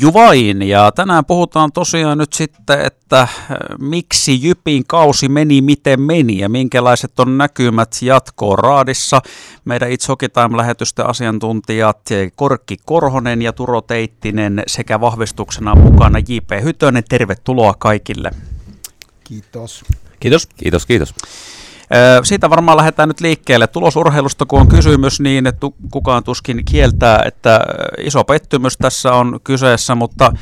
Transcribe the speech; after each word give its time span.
Juvain. 0.00 0.62
Ja 0.62 0.92
tänään 0.92 1.24
puhutaan 1.24 1.72
tosiaan 1.72 2.18
nyt 2.18 2.32
sitten, 2.32 2.80
että 2.80 3.20
äh, 3.20 3.30
miksi 3.80 4.42
Jypin 4.42 4.84
kausi 4.86 5.28
meni 5.28 5.60
miten 5.60 6.00
meni 6.00 6.38
ja 6.38 6.48
minkälaiset 6.48 7.20
on 7.20 7.38
näkymät 7.38 7.96
jatkoon 8.02 8.58
raadissa. 8.58 9.22
Meidän 9.64 9.88
It's 9.88 10.08
Hockey 10.08 10.28
Time-lähetysten 10.28 11.06
asiantuntijat 11.06 12.00
Korkki 12.36 12.76
Korhonen 12.84 13.42
ja 13.42 13.52
Turo 13.52 13.80
Teittinen 13.80 14.62
sekä 14.66 15.00
vahvistuksena 15.00 15.74
mukana 15.74 16.18
J.P. 16.18 16.50
Hytönen. 16.62 17.04
Tervetuloa 17.08 17.74
kaikille. 17.78 18.30
Kiitos. 19.24 19.84
Kiitos. 20.20 20.46
Kiitos, 20.46 20.86
kiitos. 20.86 21.14
Siitä 22.22 22.50
varmaan 22.50 22.76
lähdetään 22.76 23.08
nyt 23.08 23.20
liikkeelle. 23.20 23.66
Tulosurheilusta 23.66 24.46
kun 24.46 24.60
on 24.60 24.68
kysymys, 24.68 25.20
niin 25.20 25.46
että 25.46 25.66
kukaan 25.90 26.24
tuskin 26.24 26.64
kieltää, 26.64 27.22
että 27.26 27.60
iso 27.98 28.24
pettymys 28.24 28.76
tässä 28.78 29.12
on 29.12 29.40
kyseessä, 29.44 29.94
mutta 29.94 30.32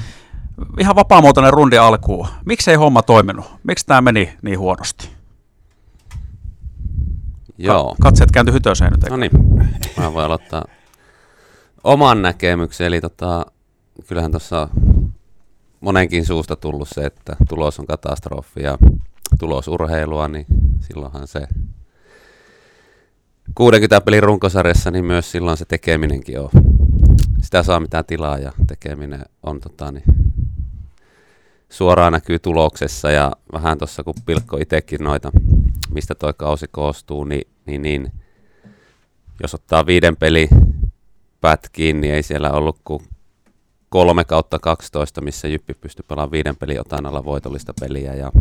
ihan 0.79 0.97
vapaamuotoinen 0.97 1.52
rundi 1.52 1.79
alkuun. 1.79 2.29
Miksi 2.45 2.71
ei 2.71 2.77
homma 2.77 3.02
toiminut? 3.02 3.47
Miksi 3.63 3.87
tämä 3.87 4.01
meni 4.01 4.33
niin 4.43 4.59
huonosti? 4.59 5.09
Joo. 7.59 7.97
Katseet 8.01 8.30
kääntyi 8.30 8.55
hytöseen 8.55 8.93
nyt. 8.93 9.11
No 9.11 9.16
niin, 9.16 9.30
mä 9.97 10.15
voin 10.15 10.27
aloittaa 10.27 10.65
oman 11.85 12.23
näkemyksen. 12.23 12.87
Eli 12.87 13.01
tota, 13.01 13.47
kyllähän 14.09 14.30
tuossa 14.30 14.69
monenkin 15.80 16.27
suusta 16.27 16.57
tullut 16.57 16.88
se, 16.88 17.07
että 17.07 17.37
tulos 17.49 17.79
on 17.79 17.87
katastrofi 17.87 18.63
ja 18.63 18.79
tulosurheilua, 19.39 20.29
niin 20.29 20.47
silloinhan 20.81 21.27
se 21.27 21.49
60 23.55 24.01
pelin 24.01 24.23
runkosarjassa, 24.23 24.91
niin 24.91 25.05
myös 25.05 25.31
silloin 25.31 25.57
se 25.57 25.65
tekeminenkin 25.65 26.41
on. 26.41 26.51
Sitä 27.43 27.63
saa 27.63 27.81
mitään 27.81 28.05
tilaa 28.05 28.39
ja 28.39 28.53
tekeminen 28.67 29.23
on 29.43 29.61
tota, 29.61 29.93
niin, 29.93 30.05
suoraan 31.71 32.13
näkyy 32.13 32.39
tuloksessa 32.39 33.11
ja 33.11 33.33
vähän 33.52 33.79
tuossa 33.79 34.05
kun 34.05 34.15
pilkko 34.27 34.57
itsekin 34.57 35.05
noita, 35.05 35.30
mistä 35.95 36.15
toi 36.15 36.35
kausi 36.37 36.67
koostuu, 36.71 37.24
niin, 37.24 37.49
niin, 37.67 37.83
niin 37.83 38.13
jos 39.43 39.55
ottaa 39.55 39.87
viiden 39.87 40.17
peli 40.17 40.49
pätkiin, 41.41 42.01
niin 42.01 42.15
ei 42.15 42.23
siellä 42.23 42.51
ollut 42.51 42.77
kuin 42.85 43.02
3 43.89 44.24
kautta 44.24 44.59
12, 44.59 45.21
missä 45.21 45.49
Jyppi 45.49 45.74
pystyi 45.74 46.05
pelaamaan 46.09 46.30
viiden 46.30 46.57
pelin 46.57 46.80
otanalla 46.80 47.24
voitollista 47.24 47.74
peliä 47.80 48.15
ja 48.15 48.33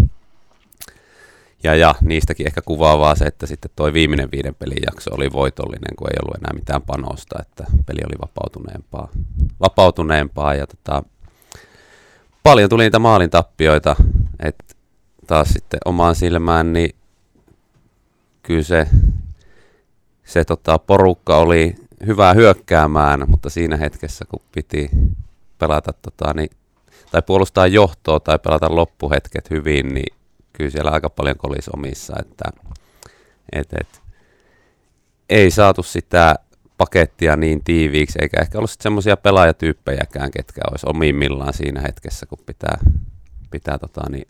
ja, 1.63 1.75
ja 1.75 1.95
niistäkin 2.01 2.47
ehkä 2.47 2.61
kuvaavaa 2.61 3.15
se, 3.15 3.25
että 3.25 3.45
sitten 3.45 3.71
toi 3.75 3.93
viimeinen 3.93 4.31
viiden 4.31 4.55
pelin 4.55 4.83
jakso 4.85 5.15
oli 5.15 5.31
voitollinen, 5.31 5.95
kun 5.97 6.07
ei 6.07 6.19
ollut 6.23 6.37
enää 6.37 6.53
mitään 6.53 6.81
panosta, 6.81 7.35
että 7.41 7.63
peli 7.85 7.99
oli 8.05 8.21
vapautuneempaa, 8.21 9.09
vapautuneempaa. 9.59 10.55
Ja 10.55 10.67
tota, 10.67 11.03
paljon 12.43 12.69
tuli 12.69 12.83
niitä 12.83 12.99
maalin 12.99 13.29
tappioita, 13.29 13.95
että 14.39 14.75
taas 15.27 15.49
sitten 15.49 15.79
omaan 15.85 16.15
silmään, 16.15 16.73
niin 16.73 16.95
kyllä 18.43 18.63
se, 18.63 18.87
se 20.23 20.45
tota, 20.45 20.79
porukka 20.79 21.37
oli 21.37 21.75
hyvää 22.05 22.33
hyökkäämään, 22.33 23.23
mutta 23.27 23.49
siinä 23.49 23.77
hetkessä, 23.77 24.25
kun 24.25 24.41
piti 24.51 24.89
pelata 25.57 25.93
tota, 26.01 26.33
niin, 26.33 26.49
tai 27.11 27.21
puolustaa 27.21 27.67
johtoa 27.67 28.19
tai 28.19 28.39
pelata 28.39 28.75
loppuhetket 28.75 29.49
hyvin, 29.49 29.93
niin 29.93 30.20
kyllä 30.53 30.69
siellä 30.69 30.91
aika 30.91 31.09
paljon 31.09 31.37
kolis 31.37 31.69
omissa, 31.69 32.13
että 32.19 32.45
et, 33.53 33.73
et, 33.81 34.01
ei 35.29 35.51
saatu 35.51 35.83
sitä 35.83 36.35
pakettia 36.77 37.35
niin 37.35 37.63
tiiviiksi, 37.63 38.19
eikä 38.21 38.41
ehkä 38.41 38.57
ollut 38.57 38.71
semmoisia 38.79 39.17
pelaajatyyppejäkään, 39.17 40.31
ketkä 40.31 40.61
olisi 40.71 40.85
omimmillaan 40.89 41.53
siinä 41.53 41.81
hetkessä, 41.81 42.25
kun 42.25 42.39
pitää, 42.45 42.77
pitää 43.51 43.77
tota, 43.77 44.01
niin, 44.09 44.27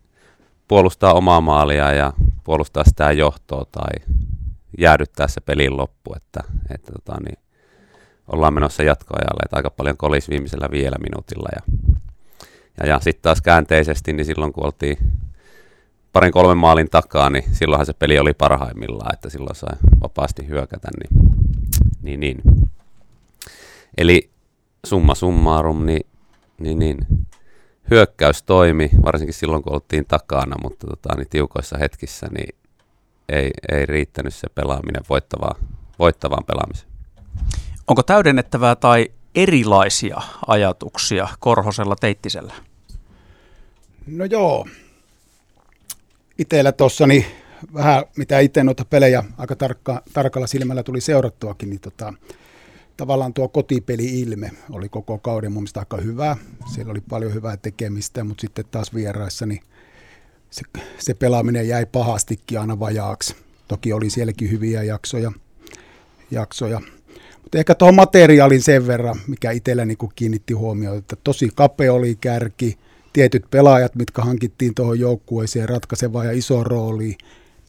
puolustaa 0.67 1.13
omaa 1.13 1.41
maalia 1.41 1.93
ja 1.93 2.13
puolustaa 2.43 2.83
sitä 2.83 3.11
johtoa 3.11 3.65
tai 3.71 4.15
jäädyttää 4.77 5.27
se 5.27 5.41
pelin 5.41 5.77
loppu, 5.77 6.13
että, 6.15 6.43
että 6.69 6.91
tota, 6.91 7.17
niin, 7.25 7.37
ollaan 8.27 8.53
menossa 8.53 8.83
jatkoajalle, 8.83 9.41
että 9.45 9.55
aika 9.55 9.69
paljon 9.69 9.97
kolis 9.97 10.29
viimeisellä 10.29 10.67
vielä 10.71 10.95
minuutilla 11.01 11.49
ja, 11.55 11.61
ja, 12.79 12.89
ja 12.89 12.99
sitten 12.99 13.21
taas 13.21 13.41
käänteisesti, 13.41 14.13
niin 14.13 14.25
silloin 14.25 14.53
kun 14.53 14.65
oltiin 14.65 14.97
parin 16.13 16.31
kolmen 16.31 16.57
maalin 16.57 16.89
takaa, 16.89 17.29
niin 17.29 17.43
silloinhan 17.51 17.85
se 17.85 17.93
peli 17.93 18.19
oli 18.19 18.33
parhaimmillaan, 18.33 19.13
että 19.13 19.29
silloin 19.29 19.55
sai 19.55 19.77
vapaasti 20.01 20.47
hyökätä. 20.47 20.87
Niin, 20.99 21.25
niin, 22.01 22.19
niin. 22.19 22.41
Eli 23.97 24.29
summa 24.85 25.15
summarum, 25.15 25.85
niin, 25.85 26.05
niin, 26.59 26.79
niin 26.79 26.97
hyökkäys 27.89 28.43
toimi, 28.43 28.89
varsinkin 29.05 29.33
silloin 29.33 29.63
kun 29.63 29.73
oltiin 29.73 30.05
takana, 30.05 30.55
mutta 30.63 30.87
tota, 30.87 31.15
niin 31.15 31.29
tiukoissa 31.29 31.77
hetkissä 31.77 32.27
niin 32.37 32.55
ei, 33.29 33.51
ei 33.71 33.85
riittänyt 33.85 34.33
se 34.33 34.47
pelaaminen 34.55 35.03
voittavaan, 35.09 35.55
voittavaan 35.99 36.43
pelaamiseen. 36.45 36.91
Onko 37.87 38.03
täydennettävää 38.03 38.75
tai 38.75 39.07
erilaisia 39.35 40.21
ajatuksia 40.47 41.27
Korhosella 41.39 41.95
Teittisellä? 41.95 42.53
No 44.07 44.25
joo, 44.25 44.65
itsellä 46.41 46.71
tuossa 46.71 47.07
niin 47.07 47.25
vähän 47.73 48.03
mitä 48.17 48.39
itse 48.39 48.63
noita 48.63 48.85
pelejä 48.85 49.23
aika 49.37 49.55
tarkka, 49.55 50.03
tarkalla 50.13 50.47
silmällä 50.47 50.83
tuli 50.83 51.01
seurattuakin, 51.01 51.69
niin 51.69 51.79
tota, 51.79 52.13
tavallaan 52.97 53.33
tuo 53.33 53.47
kotipeli-ilme 53.47 54.51
oli 54.71 54.89
koko 54.89 55.17
kauden 55.17 55.51
mun 55.51 55.63
mielestä 55.63 55.79
aika 55.79 55.97
hyvä. 55.97 56.37
Siellä 56.73 56.91
oli 56.91 57.01
paljon 57.09 57.33
hyvää 57.33 57.57
tekemistä, 57.57 58.23
mutta 58.23 58.41
sitten 58.41 58.65
taas 58.71 58.93
vieraissa 58.93 59.45
niin 59.45 59.61
se, 60.49 60.61
se 60.99 61.13
pelaaminen 61.13 61.67
jäi 61.67 61.85
pahastikin 61.85 62.59
aina 62.59 62.79
vajaaksi. 62.79 63.35
Toki 63.67 63.93
oli 63.93 64.09
sielläkin 64.09 64.51
hyviä 64.51 64.83
jaksoja. 64.83 65.31
jaksoja. 66.31 66.81
Mutta 67.41 67.57
ehkä 67.57 67.75
tuohon 67.75 67.95
materiaalin 67.95 68.61
sen 68.61 68.87
verran, 68.87 69.15
mikä 69.27 69.51
itsellä 69.51 69.85
niin 69.85 69.97
kiinnitti 70.15 70.53
huomioon, 70.53 70.97
että 70.97 71.15
tosi 71.23 71.49
kapea 71.55 71.93
oli 71.93 72.15
kärki– 72.15 72.77
tietyt 73.13 73.45
pelaajat, 73.51 73.95
mitkä 73.95 74.21
hankittiin 74.21 74.75
tuohon 74.75 74.99
joukkueeseen 74.99 75.69
ratkaisevaa 75.69 76.25
ja 76.25 76.31
iso 76.31 76.63
rooli, 76.63 77.17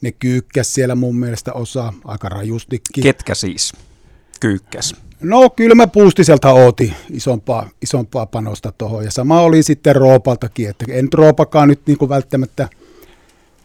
ne 0.01 0.11
kyykkäs 0.11 0.73
siellä 0.73 0.95
mun 0.95 1.15
mielestä 1.15 1.53
osa 1.53 1.93
aika 2.05 2.29
rajustikin. 2.29 3.03
Ketkä 3.03 3.35
siis 3.35 3.73
kyykkäs? 4.39 4.95
No 5.21 5.49
kyllä 5.49 5.75
mä 5.75 5.87
Puustiselta 5.87 6.51
ooti 6.51 6.93
isompaa, 7.09 7.69
isompaa 7.81 8.25
panosta 8.25 8.71
tuohon 8.77 9.05
ja 9.05 9.11
sama 9.11 9.41
oli 9.41 9.63
sitten 9.63 9.95
Roopaltakin, 9.95 10.69
että 10.69 10.85
en 10.89 11.07
Roopakaan 11.13 11.67
nyt 11.67 11.81
niin 11.85 11.97
kuin 11.97 12.09
välttämättä, 12.09 12.69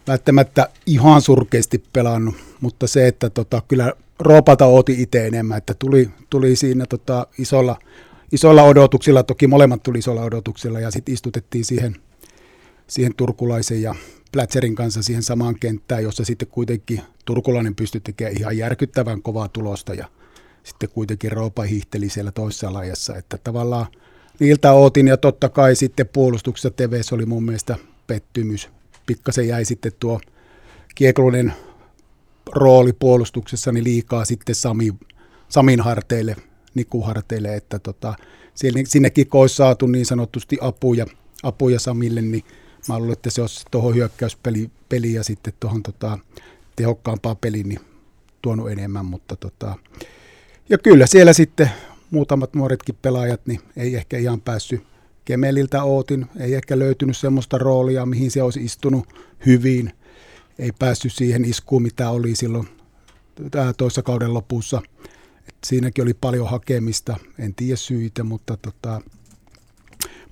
välttämättä 0.06 0.68
ihan 0.86 1.20
surkeasti 1.20 1.84
pelannut, 1.92 2.34
mutta 2.60 2.86
se, 2.86 3.08
että 3.08 3.30
tota, 3.30 3.62
kyllä 3.68 3.92
Roopalta 4.18 4.66
ooti 4.66 5.02
itse 5.02 5.26
enemmän, 5.26 5.58
että 5.58 5.74
tuli, 5.74 6.10
tuli 6.30 6.56
siinä 6.56 6.86
tota, 6.86 7.26
isolla– 7.38 7.76
isoilla 8.32 8.62
odotuksilla, 8.62 9.22
toki 9.22 9.46
molemmat 9.46 9.82
tuli 9.82 9.98
isoilla 9.98 10.22
odotuksilla 10.22 10.80
ja 10.80 10.90
sitten 10.90 11.12
istutettiin 11.12 11.64
siihen, 11.64 11.96
siihen 12.86 13.14
turkulaisen 13.14 13.82
ja 13.82 13.94
Plätserin 14.32 14.74
kanssa 14.74 15.02
siihen 15.02 15.22
samaan 15.22 15.58
kenttään, 15.60 16.02
jossa 16.02 16.24
sitten 16.24 16.48
kuitenkin 16.48 17.00
turkulainen 17.24 17.74
pystyi 17.74 18.00
tekemään 18.00 18.38
ihan 18.38 18.58
järkyttävän 18.58 19.22
kovaa 19.22 19.48
tulosta 19.48 19.94
ja 19.94 20.08
sitten 20.62 20.88
kuitenkin 20.88 21.32
Roopa 21.32 21.62
hiihteli 21.62 22.08
siellä 22.08 22.32
toisessa 22.32 22.72
lajassa, 22.72 23.16
että 23.16 23.38
tavallaan 23.44 23.86
niiltä 24.40 24.72
ootin 24.72 25.08
ja 25.08 25.16
totta 25.16 25.48
kai 25.48 25.76
sitten 25.76 26.08
puolustuksessa 26.12 26.70
TVS 26.70 27.12
oli 27.12 27.26
mun 27.26 27.44
mielestä 27.44 27.76
pettymys. 28.06 28.68
Pikkasen 29.06 29.48
jäi 29.48 29.64
sitten 29.64 29.92
tuo 30.00 30.20
kieklunen 30.94 31.52
rooli 32.54 32.92
puolustuksessa 32.92 33.72
niin 33.72 33.84
liikaa 33.84 34.24
sitten 34.24 34.54
Sami, 34.54 34.94
Samin 35.48 35.80
harteille 35.80 36.36
nikuharteille, 36.78 37.56
että 37.56 37.78
tota, 37.78 38.14
sinnekin 38.84 39.28
kun 39.28 39.40
olisi 39.40 39.56
saatu 39.56 39.86
niin 39.86 40.06
sanotusti 40.06 40.58
apuja, 40.60 41.06
apuja 41.42 41.80
Samille, 41.80 42.22
niin 42.22 42.44
mä 42.88 42.98
luulen, 42.98 43.12
että 43.12 43.30
se 43.30 43.40
olisi 43.40 43.64
tuohon 43.70 43.94
hyökkäyspeli 43.94 44.70
peli 44.88 45.12
ja 45.12 45.24
sitten 45.24 45.52
tuohon 45.60 45.82
tota, 45.82 46.18
tehokkaampaa 46.76 47.34
peliin 47.34 47.68
niin 47.68 47.80
tuonut 48.42 48.70
enemmän, 48.70 49.06
mutta 49.06 49.36
tota, 49.36 49.76
ja 50.68 50.78
kyllä 50.78 51.06
siellä 51.06 51.32
sitten 51.32 51.70
muutamat 52.10 52.54
nuoretkin 52.54 52.98
pelaajat 53.02 53.40
niin 53.46 53.60
ei 53.76 53.94
ehkä 53.94 54.18
ihan 54.18 54.40
päässyt 54.40 54.82
Kemeliltä 55.24 55.82
Ootin, 55.82 56.26
ei 56.40 56.54
ehkä 56.54 56.78
löytynyt 56.78 57.16
semmoista 57.16 57.58
roolia, 57.58 58.06
mihin 58.06 58.30
se 58.30 58.42
olisi 58.42 58.64
istunut 58.64 59.06
hyvin, 59.46 59.92
ei 60.58 60.72
päässyt 60.78 61.12
siihen 61.12 61.44
iskuun, 61.44 61.82
mitä 61.82 62.10
oli 62.10 62.34
silloin 62.34 62.68
toissa 63.76 64.02
kauden 64.02 64.34
lopussa– 64.34 64.82
siinäkin 65.64 66.02
oli 66.02 66.14
paljon 66.14 66.50
hakemista, 66.50 67.16
en 67.38 67.54
tiedä 67.54 67.76
syitä, 67.76 68.24
mutta 68.24 68.56
tota, 68.56 69.00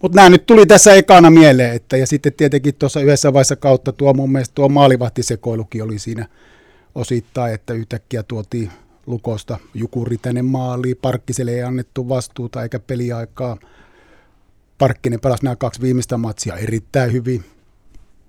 mutta 0.02 0.16
nämä 0.16 0.30
nyt 0.30 0.46
tuli 0.46 0.66
tässä 0.66 0.94
ekana 0.94 1.30
mieleen, 1.30 1.74
että 1.74 1.96
ja 1.96 2.06
sitten 2.06 2.32
tietenkin 2.32 2.74
tuossa 2.74 3.00
yhdessä 3.00 3.32
vaiheessa 3.32 3.56
kautta 3.56 3.92
tuo 3.92 4.14
mun 4.14 4.32
mielestä 4.32 4.54
tuo 4.54 4.68
maalivahtisekoilukin 4.68 5.82
oli 5.82 5.98
siinä 5.98 6.28
osittain, 6.94 7.54
että 7.54 7.72
yhtäkkiä 7.74 8.22
tuotiin 8.22 8.70
lukosta 9.06 9.58
Jukuri 9.74 10.18
tänne 10.18 10.42
maaliin, 10.42 10.96
Parkkiselle 11.02 11.50
ei 11.50 11.62
annettu 11.62 12.08
vastuuta 12.08 12.62
eikä 12.62 12.78
peliaikaa. 12.78 13.56
Parkkinen 14.78 15.20
pelasi 15.20 15.44
nämä 15.44 15.56
kaksi 15.56 15.80
viimeistä 15.80 16.16
matsia 16.16 16.56
erittäin 16.56 17.12
hyvin. 17.12 17.44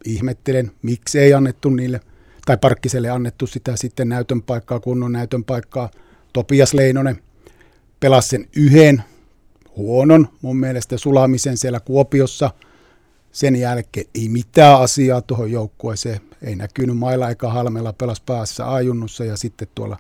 Ihmettelen, 0.05 0.71
miksi 0.81 1.19
ei 1.19 1.33
annettu 1.33 1.69
niille, 1.69 2.01
tai 2.45 2.57
Parkkiselle 2.57 3.09
annettu 3.09 3.47
sitä 3.47 3.75
sitten 3.75 4.09
näytön 4.09 4.41
paikkaa, 4.41 4.79
kunnon 4.79 5.11
näytön 5.11 5.44
paikkaa. 5.44 5.89
Topias 6.37 6.73
Leinonen 6.73 7.21
pelasi 7.99 8.29
sen 8.29 8.47
yhden 8.55 9.03
huonon 9.75 10.27
mun 10.41 10.57
mielestä 10.57 10.97
sulamisen 10.97 11.57
siellä 11.57 11.79
Kuopiossa. 11.79 12.51
Sen 13.31 13.55
jälkeen 13.55 14.05
ei 14.15 14.29
mitään 14.29 14.81
asiaa 14.81 15.21
tuohon 15.21 15.51
joukkueeseen. 15.51 16.19
Ei 16.41 16.55
näkynyt 16.55 16.97
mailla 16.97 17.29
eikä 17.29 17.49
halmella, 17.49 17.93
pelas 17.93 18.21
päässä 18.21 18.73
ajunnussa 18.73 19.25
ja 19.25 19.37
sitten 19.37 19.67
tuolla, 19.75 19.97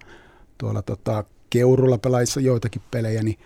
tuolla 0.57 0.81
tota, 0.81 1.23
Keurulla 1.49 1.97
pelaissa 1.97 2.39
joitakin 2.39 2.81
pelejä, 2.91 3.23
niin 3.23 3.39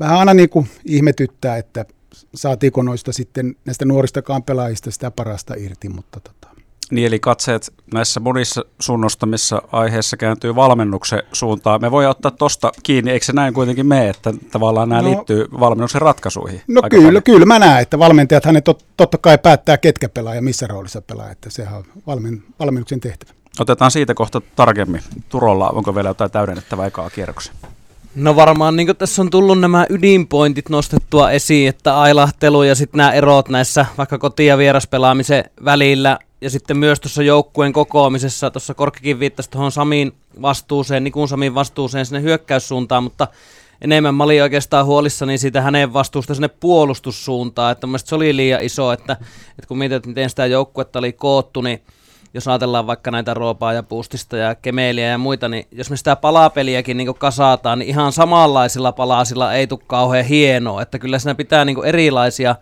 vähän 0.00 0.18
aina 0.18 0.34
niin 0.34 0.50
kuin 0.50 0.68
ihmetyttää, 0.84 1.56
että 1.56 1.84
saatiinko 2.34 2.82
noista 2.82 3.12
sitten 3.12 3.56
näistä 3.64 3.84
nuoristakaan 3.84 4.42
pelaajista 4.42 4.90
sitä 4.90 5.10
parasta 5.10 5.54
irti, 5.54 5.88
mutta 5.88 6.20
tota. 6.20 6.55
Niin 6.90 7.06
eli 7.06 7.18
katseet 7.18 7.72
näissä 7.94 8.20
monissa 8.20 8.64
sunnostamissa 8.80 9.62
aiheissa 9.72 10.16
kääntyy 10.16 10.54
valmennuksen 10.54 11.22
suuntaan. 11.32 11.80
Me 11.80 11.90
voi 11.90 12.06
ottaa 12.06 12.30
tuosta 12.30 12.72
kiinni, 12.82 13.10
eikö 13.10 13.26
se 13.26 13.32
näin 13.32 13.54
kuitenkin 13.54 13.86
mene, 13.86 14.08
että 14.08 14.34
tavallaan 14.52 14.88
nämä 14.88 15.02
no, 15.02 15.08
liittyy 15.08 15.46
valmennuksen 15.60 16.02
ratkaisuihin? 16.02 16.62
No 16.68 16.82
kyllä, 16.90 17.06
paljon. 17.06 17.22
kyllä 17.22 17.46
mä 17.46 17.58
näen, 17.58 17.82
että 17.82 17.98
valmentajat 17.98 18.44
hänet 18.44 18.64
tot, 18.64 18.84
totta 18.96 19.18
kai 19.18 19.38
päättää, 19.38 19.78
ketkä 19.78 20.08
pelaa 20.08 20.34
ja 20.34 20.42
missä 20.42 20.66
roolissa 20.66 21.02
pelaa, 21.02 21.30
että 21.30 21.50
sehän 21.50 21.76
on 21.78 21.84
valmen, 22.06 22.42
valmennuksen 22.60 23.00
tehtävä. 23.00 23.32
Otetaan 23.60 23.90
siitä 23.90 24.14
kohta 24.14 24.40
tarkemmin. 24.56 25.00
Turolla, 25.28 25.68
onko 25.70 25.94
vielä 25.94 26.08
jotain 26.08 26.30
täydennettävää 26.30 26.86
ekaa 26.86 27.10
kierroksen? 27.10 27.54
No 28.14 28.36
varmaan 28.36 28.76
niin 28.76 28.96
tässä 28.96 29.22
on 29.22 29.30
tullut 29.30 29.60
nämä 29.60 29.86
ydinpointit 29.90 30.68
nostettua 30.68 31.30
esiin, 31.30 31.68
että 31.68 32.00
ailahtelu 32.00 32.62
ja 32.62 32.74
sitten 32.74 32.98
nämä 32.98 33.12
erot 33.12 33.48
näissä 33.48 33.86
vaikka 33.98 34.18
koti- 34.18 34.46
ja 34.46 34.58
vieraspelaamisen 34.58 35.44
välillä 35.64 36.18
ja 36.40 36.50
sitten 36.50 36.76
myös 36.76 37.00
tuossa 37.00 37.22
joukkueen 37.22 37.72
kokoamisessa, 37.72 38.50
tuossa 38.50 38.74
Korkkikin 38.74 39.20
viittasi 39.20 39.50
tuohon 39.50 39.72
Samin 39.72 40.12
vastuuseen, 40.42 41.04
Nikun 41.04 41.28
Samin 41.28 41.54
vastuuseen 41.54 42.06
sinne 42.06 42.22
hyökkäyssuuntaan, 42.22 43.02
mutta 43.02 43.28
enemmän 43.80 44.14
mä 44.14 44.24
olin 44.24 44.42
oikeastaan 44.42 44.86
huolissani 44.86 45.38
siitä 45.38 45.60
hänen 45.60 45.92
vastuusta 45.92 46.34
sinne 46.34 46.48
puolustussuuntaan, 46.48 47.72
että 47.72 47.86
mun 47.86 47.98
se 47.98 48.14
oli 48.14 48.36
liian 48.36 48.62
iso, 48.62 48.92
että, 48.92 49.12
että 49.50 49.68
kun 49.68 49.78
mietit, 49.78 50.06
miten 50.06 50.30
sitä 50.30 50.46
joukkuetta 50.46 50.98
oli 50.98 51.12
koottu, 51.12 51.60
niin 51.60 51.82
jos 52.34 52.48
ajatellaan 52.48 52.86
vaikka 52.86 53.10
näitä 53.10 53.34
Roopaa 53.34 53.72
ja 53.72 53.82
Puustista 53.82 54.36
ja 54.36 54.54
Kemeeliä 54.54 55.08
ja 55.08 55.18
muita, 55.18 55.48
niin 55.48 55.66
jos 55.72 55.90
me 55.90 55.96
sitä 55.96 56.16
palapeliäkin 56.16 56.96
niin 56.96 57.14
kasataan, 57.14 57.78
niin 57.78 57.88
ihan 57.88 58.12
samanlaisilla 58.12 58.92
palasilla 58.92 59.54
ei 59.54 59.66
tule 59.66 59.80
kauhean 59.86 60.24
hienoa, 60.24 60.82
että 60.82 60.98
kyllä 60.98 61.18
siinä 61.18 61.34
pitää 61.34 61.64
niin 61.64 61.84
erilaisia 61.84 62.56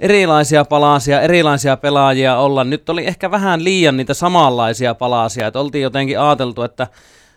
erilaisia 0.00 0.64
palasia, 0.64 1.20
erilaisia 1.20 1.76
pelaajia 1.76 2.36
olla. 2.36 2.64
Nyt 2.64 2.88
oli 2.88 3.06
ehkä 3.06 3.30
vähän 3.30 3.64
liian 3.64 3.96
niitä 3.96 4.14
samanlaisia 4.14 4.94
palasia, 4.94 5.46
että 5.46 5.60
oltiin 5.60 5.82
jotenkin 5.82 6.20
ajateltu, 6.20 6.62
että 6.62 6.86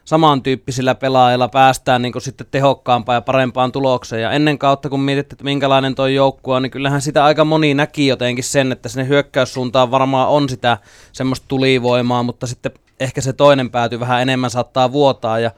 samantyyppisillä 0.05 0.95
pelaajilla 0.95 1.47
päästään 1.47 2.01
niin 2.01 2.13
sitten 2.21 2.47
tehokkaampaan 2.51 3.15
ja 3.15 3.21
parempaan 3.21 3.71
tulokseen. 3.71 4.21
Ja 4.21 4.31
ennen 4.31 4.57
kautta, 4.57 4.89
kun 4.89 4.99
mietit, 4.99 5.33
että 5.33 5.43
minkälainen 5.43 5.95
tuo 5.95 6.07
joukkue 6.07 6.55
on, 6.55 6.63
niin 6.63 6.71
kyllähän 6.71 7.01
sitä 7.01 7.25
aika 7.25 7.45
moni 7.45 7.73
näki 7.73 8.07
jotenkin 8.07 8.43
sen, 8.43 8.71
että 8.71 8.89
sinne 8.89 9.07
hyökkäyssuuntaan 9.07 9.91
varmaan 9.91 10.29
on 10.29 10.49
sitä 10.49 10.77
semmoista 11.11 11.45
tulivoimaa, 11.47 12.23
mutta 12.23 12.47
sitten 12.47 12.71
ehkä 12.99 13.21
se 13.21 13.33
toinen 13.33 13.71
pääty 13.71 13.99
vähän 13.99 14.21
enemmän 14.21 14.49
saattaa 14.49 14.91
vuotaa. 14.91 15.39
Ja 15.39 15.51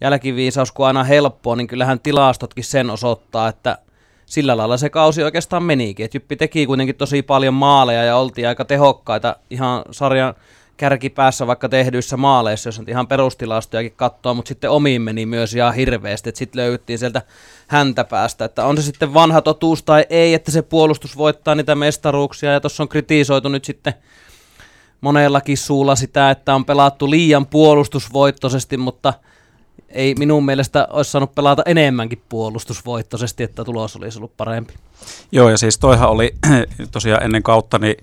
jälkiviisaus, 0.00 0.72
kun 0.72 0.86
aina 0.86 1.04
helppoa, 1.04 1.56
niin 1.56 1.66
kyllähän 1.66 2.00
tilastotkin 2.00 2.64
sen 2.64 2.90
osoittaa, 2.90 3.48
että 3.48 3.78
sillä 4.34 4.56
lailla 4.56 4.76
se 4.76 4.90
kausi 4.90 5.22
oikeastaan 5.22 5.62
menikin. 5.62 6.04
Et 6.04 6.14
Jyppi 6.14 6.36
teki 6.36 6.66
kuitenkin 6.66 6.96
tosi 6.96 7.22
paljon 7.22 7.54
maaleja 7.54 8.04
ja 8.04 8.16
oltiin 8.16 8.48
aika 8.48 8.64
tehokkaita 8.64 9.36
ihan 9.50 9.82
sarjan 9.90 10.34
kärkipäässä 10.76 11.46
vaikka 11.46 11.68
tehdyissä 11.68 12.16
maaleissa, 12.16 12.68
jos 12.68 12.78
on 12.78 12.84
ihan 12.88 13.06
perustilastojakin 13.06 13.92
katsoa, 13.96 14.34
mutta 14.34 14.48
sitten 14.48 14.70
omiin 14.70 15.02
meni 15.02 15.26
myös 15.26 15.54
ihan 15.54 15.74
hirveästi, 15.74 16.28
että 16.28 16.38
sitten 16.38 16.62
löydettiin 16.62 16.98
sieltä 16.98 17.22
häntä 17.66 18.04
päästä, 18.04 18.44
että 18.44 18.64
on 18.64 18.76
se 18.76 18.82
sitten 18.82 19.14
vanha 19.14 19.40
totuus 19.40 19.82
tai 19.82 20.06
ei, 20.10 20.34
että 20.34 20.50
se 20.50 20.62
puolustus 20.62 21.16
voittaa 21.16 21.54
niitä 21.54 21.74
mestaruuksia, 21.74 22.52
ja 22.52 22.60
tuossa 22.60 22.82
on 22.82 22.88
kritisoitu 22.88 23.48
nyt 23.48 23.64
sitten 23.64 23.94
monellakin 25.00 25.58
suulla 25.58 25.96
sitä, 25.96 26.30
että 26.30 26.54
on 26.54 26.64
pelattu 26.64 27.10
liian 27.10 27.46
puolustusvoittoisesti, 27.46 28.76
mutta 28.76 29.14
ei 29.94 30.14
minun 30.18 30.44
mielestä 30.44 30.88
olisi 30.90 31.10
saanut 31.10 31.34
pelata 31.34 31.62
enemmänkin 31.66 32.22
puolustusvoittoisesti, 32.28 33.42
että 33.42 33.64
tulos 33.64 33.96
olisi 33.96 34.18
ollut 34.18 34.36
parempi. 34.36 34.74
Joo, 35.32 35.50
ja 35.50 35.58
siis 35.58 35.78
toihan 35.78 36.08
oli 36.08 36.34
tosiaan 36.92 37.22
ennen 37.22 37.42
kautta, 37.42 37.78
niin 37.78 37.96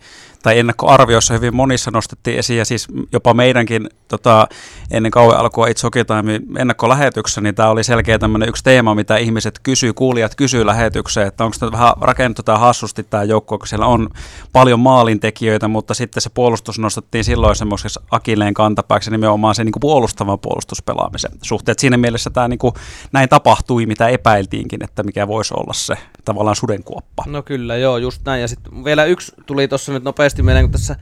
tai 0.43 0.59
ennakkoarvioissa 0.59 1.33
hyvin 1.33 1.55
monissa 1.55 1.91
nostettiin 1.91 2.39
esiin, 2.39 2.57
ja 2.57 2.65
siis 2.65 2.87
jopa 3.11 3.33
meidänkin 3.33 3.89
tota, 4.07 4.47
ennen 4.91 5.11
kauan 5.11 5.37
alkua 5.37 5.67
itse 5.67 5.87
Time 6.07 6.41
ennakkolähetyksessä, 6.57 7.41
niin 7.41 7.55
tämä 7.55 7.69
oli 7.69 7.83
selkeä 7.83 8.19
tämmöinen 8.19 8.49
yksi 8.49 8.63
teema, 8.63 8.95
mitä 8.95 9.17
ihmiset 9.17 9.59
kysyy, 9.63 9.93
kuulijat 9.93 10.35
kysyy 10.35 10.65
lähetykseen, 10.65 11.27
että 11.27 11.43
onko 11.43 11.57
tämä 11.59 11.71
vähän 11.71 11.93
rakennettu 12.01 12.43
tämä 12.43 12.57
hassusti 12.57 13.03
tämä 13.03 13.23
joukko, 13.23 13.57
kun 13.57 13.67
siellä 13.67 13.85
on 13.85 14.09
paljon 14.53 14.79
maalintekijöitä, 14.79 15.67
mutta 15.67 15.93
sitten 15.93 16.21
se 16.21 16.29
puolustus 16.29 16.79
nostettiin 16.79 17.23
silloin 17.23 17.55
semmoisessa 17.55 18.01
akilleen 18.11 18.53
kantapääksi 18.53 19.11
nimenomaan 19.11 19.55
se 19.55 19.63
niin 19.63 19.71
kuin 19.71 19.81
puolustavan 19.81 20.39
puolustuspelaamisen 20.39 21.31
suhteen. 21.41 21.75
Siinä 21.79 21.97
mielessä 21.97 22.29
tämä 22.29 22.47
niin 22.47 22.59
kuin, 22.59 22.73
näin 23.11 23.29
tapahtui, 23.29 23.85
mitä 23.85 24.07
epäiltiinkin, 24.07 24.83
että 24.83 25.03
mikä 25.03 25.27
voisi 25.27 25.53
olla 25.57 25.73
se 25.73 25.97
tavallaan 26.25 26.55
sudenkuoppa. 26.81 27.23
No 27.27 27.41
kyllä, 27.43 27.77
joo, 27.77 27.97
just 27.97 28.21
näin. 28.25 28.41
Ja 28.41 28.47
sitten 28.47 28.83
vielä 28.83 29.05
yksi 29.05 29.31
tuli 29.45 29.67
tuossa 29.67 29.93
nyt 29.93 30.03
nopeasti 30.03 30.43
meidän, 30.43 30.63
kun 30.63 30.71
tässä 30.71 30.95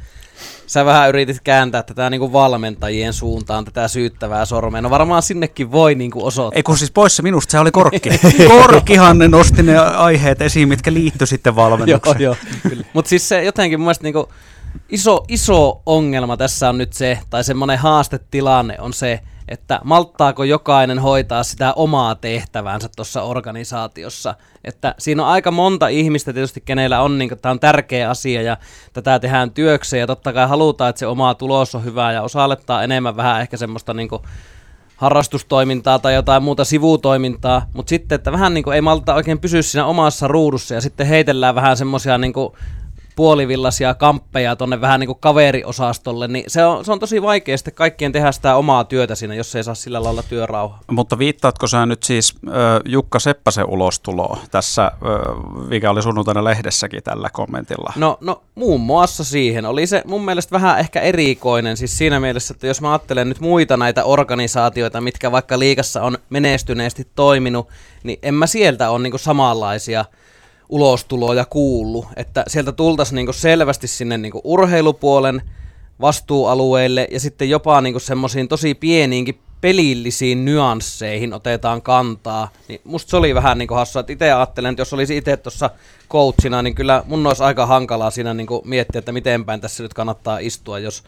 sä 0.67 0.85
vähän 0.85 1.09
yritit 1.09 1.39
kääntää 1.43 1.83
tätä 1.83 2.09
niin 2.09 2.19
kuin 2.19 2.33
valmentajien 2.33 3.13
suuntaan, 3.13 3.65
tätä 3.65 3.87
syyttävää 3.87 4.45
sormea. 4.45 4.81
No 4.81 4.89
varmaan 4.89 5.21
sinnekin 5.23 5.71
voi 5.71 5.95
niin 5.95 6.11
kuin 6.11 6.25
osoittaa. 6.25 6.57
Ei 6.57 6.63
kun 6.63 6.77
siis 6.77 6.91
pois 6.91 7.15
se 7.15 7.21
minusta, 7.21 7.51
se 7.51 7.59
oli 7.59 7.71
Korkki. 7.71 8.09
Korkkihan 8.61 9.17
ne 9.17 9.27
nosti 9.27 9.63
ne 9.63 9.77
aiheet 9.77 10.41
esiin, 10.41 10.67
mitkä 10.67 10.93
liittyi 10.93 11.27
sitten 11.27 11.55
valmennukseen. 11.63 12.21
joo, 12.21 12.35
joo, 12.63 12.83
Mutta 12.93 13.09
siis 13.09 13.29
se 13.29 13.43
jotenkin 13.43 13.79
mun 13.79 13.85
mielestä 13.85 14.03
niin 14.03 14.13
kuin 14.13 14.25
iso, 14.89 15.23
iso 15.27 15.81
ongelma 15.85 16.37
tässä 16.37 16.69
on 16.69 16.77
nyt 16.77 16.93
se, 16.93 17.19
tai 17.29 17.43
semmoinen 17.43 17.77
haastetilanne 17.77 18.77
on 18.79 18.93
se, 18.93 19.19
että 19.47 19.79
malttaako 19.83 20.43
jokainen 20.43 20.99
hoitaa 20.99 21.43
sitä 21.43 21.73
omaa 21.73 22.15
tehtävänsä 22.15 22.89
tuossa 22.95 23.21
organisaatiossa. 23.21 24.35
Että 24.63 24.95
siinä 24.99 25.23
on 25.23 25.29
aika 25.29 25.51
monta 25.51 25.87
ihmistä 25.87 26.33
tietysti, 26.33 26.61
kenellä 26.61 27.01
on, 27.01 27.17
niin 27.17 27.29
tämä 27.41 27.51
on 27.51 27.59
tärkeä 27.59 28.09
asia 28.09 28.41
ja 28.41 28.57
tätä 28.93 29.19
tehdään 29.19 29.51
työkseen 29.51 30.01
ja 30.01 30.07
totta 30.07 30.33
kai 30.33 30.47
halutaan, 30.47 30.89
että 30.89 30.99
se 30.99 31.07
oma 31.07 31.35
tulos 31.35 31.75
on 31.75 31.83
hyvä 31.83 32.11
ja 32.11 32.21
osallettaa 32.21 32.83
enemmän 32.83 33.17
vähän 33.17 33.41
ehkä 33.41 33.57
semmoista 33.57 33.93
niin 33.93 34.09
kuin, 34.09 34.21
harrastustoimintaa 34.99 35.99
tai 35.99 36.13
jotain 36.13 36.43
muuta 36.43 36.65
sivutoimintaa, 36.65 37.65
mutta 37.73 37.89
sitten, 37.89 38.15
että 38.15 38.31
vähän 38.31 38.53
niin 38.53 38.63
kuin 38.63 38.75
ei 38.75 38.81
malta 38.81 39.13
oikein 39.13 39.39
pysyä 39.39 39.61
siinä 39.61 39.85
omassa 39.85 40.27
ruudussa 40.27 40.73
ja 40.73 40.81
sitten 40.81 41.07
heitellään 41.07 41.55
vähän 41.55 41.77
semmoisia 41.77 42.17
niin 42.17 42.33
puolivillaisia 43.19 43.93
kamppeja 43.93 44.55
tuonne 44.55 44.81
vähän 44.81 44.99
niin 44.99 45.07
kuin 45.07 45.19
kaveriosastolle, 45.19 46.27
niin 46.27 46.43
se 46.47 46.65
on, 46.65 46.85
se 46.85 46.91
on 46.91 46.99
tosi 46.99 47.21
vaikea 47.21 47.57
sitten 47.57 47.73
kaikkien 47.73 48.11
tehdä 48.11 48.31
sitä 48.31 48.55
omaa 48.55 48.83
työtä 48.83 49.15
siinä, 49.15 49.35
jos 49.35 49.55
ei 49.55 49.63
saa 49.63 49.75
sillä 49.75 50.03
lailla 50.03 50.23
työrauhaa. 50.23 50.79
Mutta 50.91 51.19
viittaatko 51.19 51.67
sä 51.67 51.85
nyt 51.85 52.03
siis 52.03 52.35
äh, 52.47 52.53
Jukka 52.85 53.19
Seppäsen 53.19 53.65
ulostuloa 53.65 54.37
tässä, 54.51 54.85
äh, 54.85 54.91
mikä 55.69 55.89
oli 55.89 56.01
sunnuntaina 56.01 56.43
lehdessäkin 56.43 57.03
tällä 57.03 57.29
kommentilla? 57.33 57.93
No, 57.95 58.17
no 58.21 58.41
muun 58.55 58.81
muassa 58.81 59.23
siihen. 59.23 59.65
Oli 59.65 59.87
se 59.87 60.01
mun 60.05 60.25
mielestä 60.25 60.51
vähän 60.51 60.79
ehkä 60.79 61.01
erikoinen, 61.01 61.77
siis 61.77 61.97
siinä 61.97 62.19
mielessä, 62.19 62.53
että 62.53 62.67
jos 62.67 62.81
mä 62.81 62.91
ajattelen 62.91 63.29
nyt 63.29 63.39
muita 63.39 63.77
näitä 63.77 64.03
organisaatioita, 64.03 65.01
mitkä 65.01 65.31
vaikka 65.31 65.59
liikassa 65.59 66.01
on 66.01 66.17
menestyneesti 66.29 67.07
toiminut, 67.15 67.67
niin 68.03 68.19
en 68.21 68.33
mä 68.33 68.47
sieltä 68.47 68.89
ole 68.89 69.03
niinku 69.03 69.17
samanlaisia– 69.17 70.05
ulostuloja 70.69 71.45
kuullut, 71.45 72.05
että 72.15 72.43
sieltä 72.47 72.71
tultaisiin 72.71 73.15
niinku 73.15 73.33
selvästi 73.33 73.87
sinne 73.87 74.17
niinku 74.17 74.41
urheilupuolen 74.43 75.41
vastuualueille 76.01 77.07
ja 77.11 77.19
sitten 77.19 77.49
jopa 77.49 77.81
niinku 77.81 77.99
semmoisiin 77.99 78.47
tosi 78.47 78.75
pieniinkin 78.75 79.39
pelillisiin 79.61 80.45
nyansseihin 80.45 81.33
otetaan 81.33 81.81
kantaa, 81.81 82.49
niin 82.67 82.81
musta 82.83 83.09
se 83.09 83.17
oli 83.17 83.35
vähän 83.35 83.57
niin 83.57 83.69
hassua, 83.71 83.99
että 83.99 84.13
itse 84.13 84.31
ajattelen, 84.31 84.69
että 84.69 84.81
jos 84.81 84.93
olisi 84.93 85.17
itse 85.17 85.37
tuossa 85.37 85.69
coachina, 86.09 86.61
niin 86.61 86.75
kyllä 86.75 87.03
mun 87.05 87.27
olisi 87.27 87.43
aika 87.43 87.65
hankalaa 87.65 88.11
siinä 88.11 88.33
niin 88.33 88.47
miettiä, 88.63 88.99
että 88.99 89.11
miten 89.11 89.45
päin 89.45 89.61
tässä 89.61 89.83
nyt 89.83 89.93
kannattaa 89.93 90.39
istua, 90.39 90.79
jos 90.79 91.03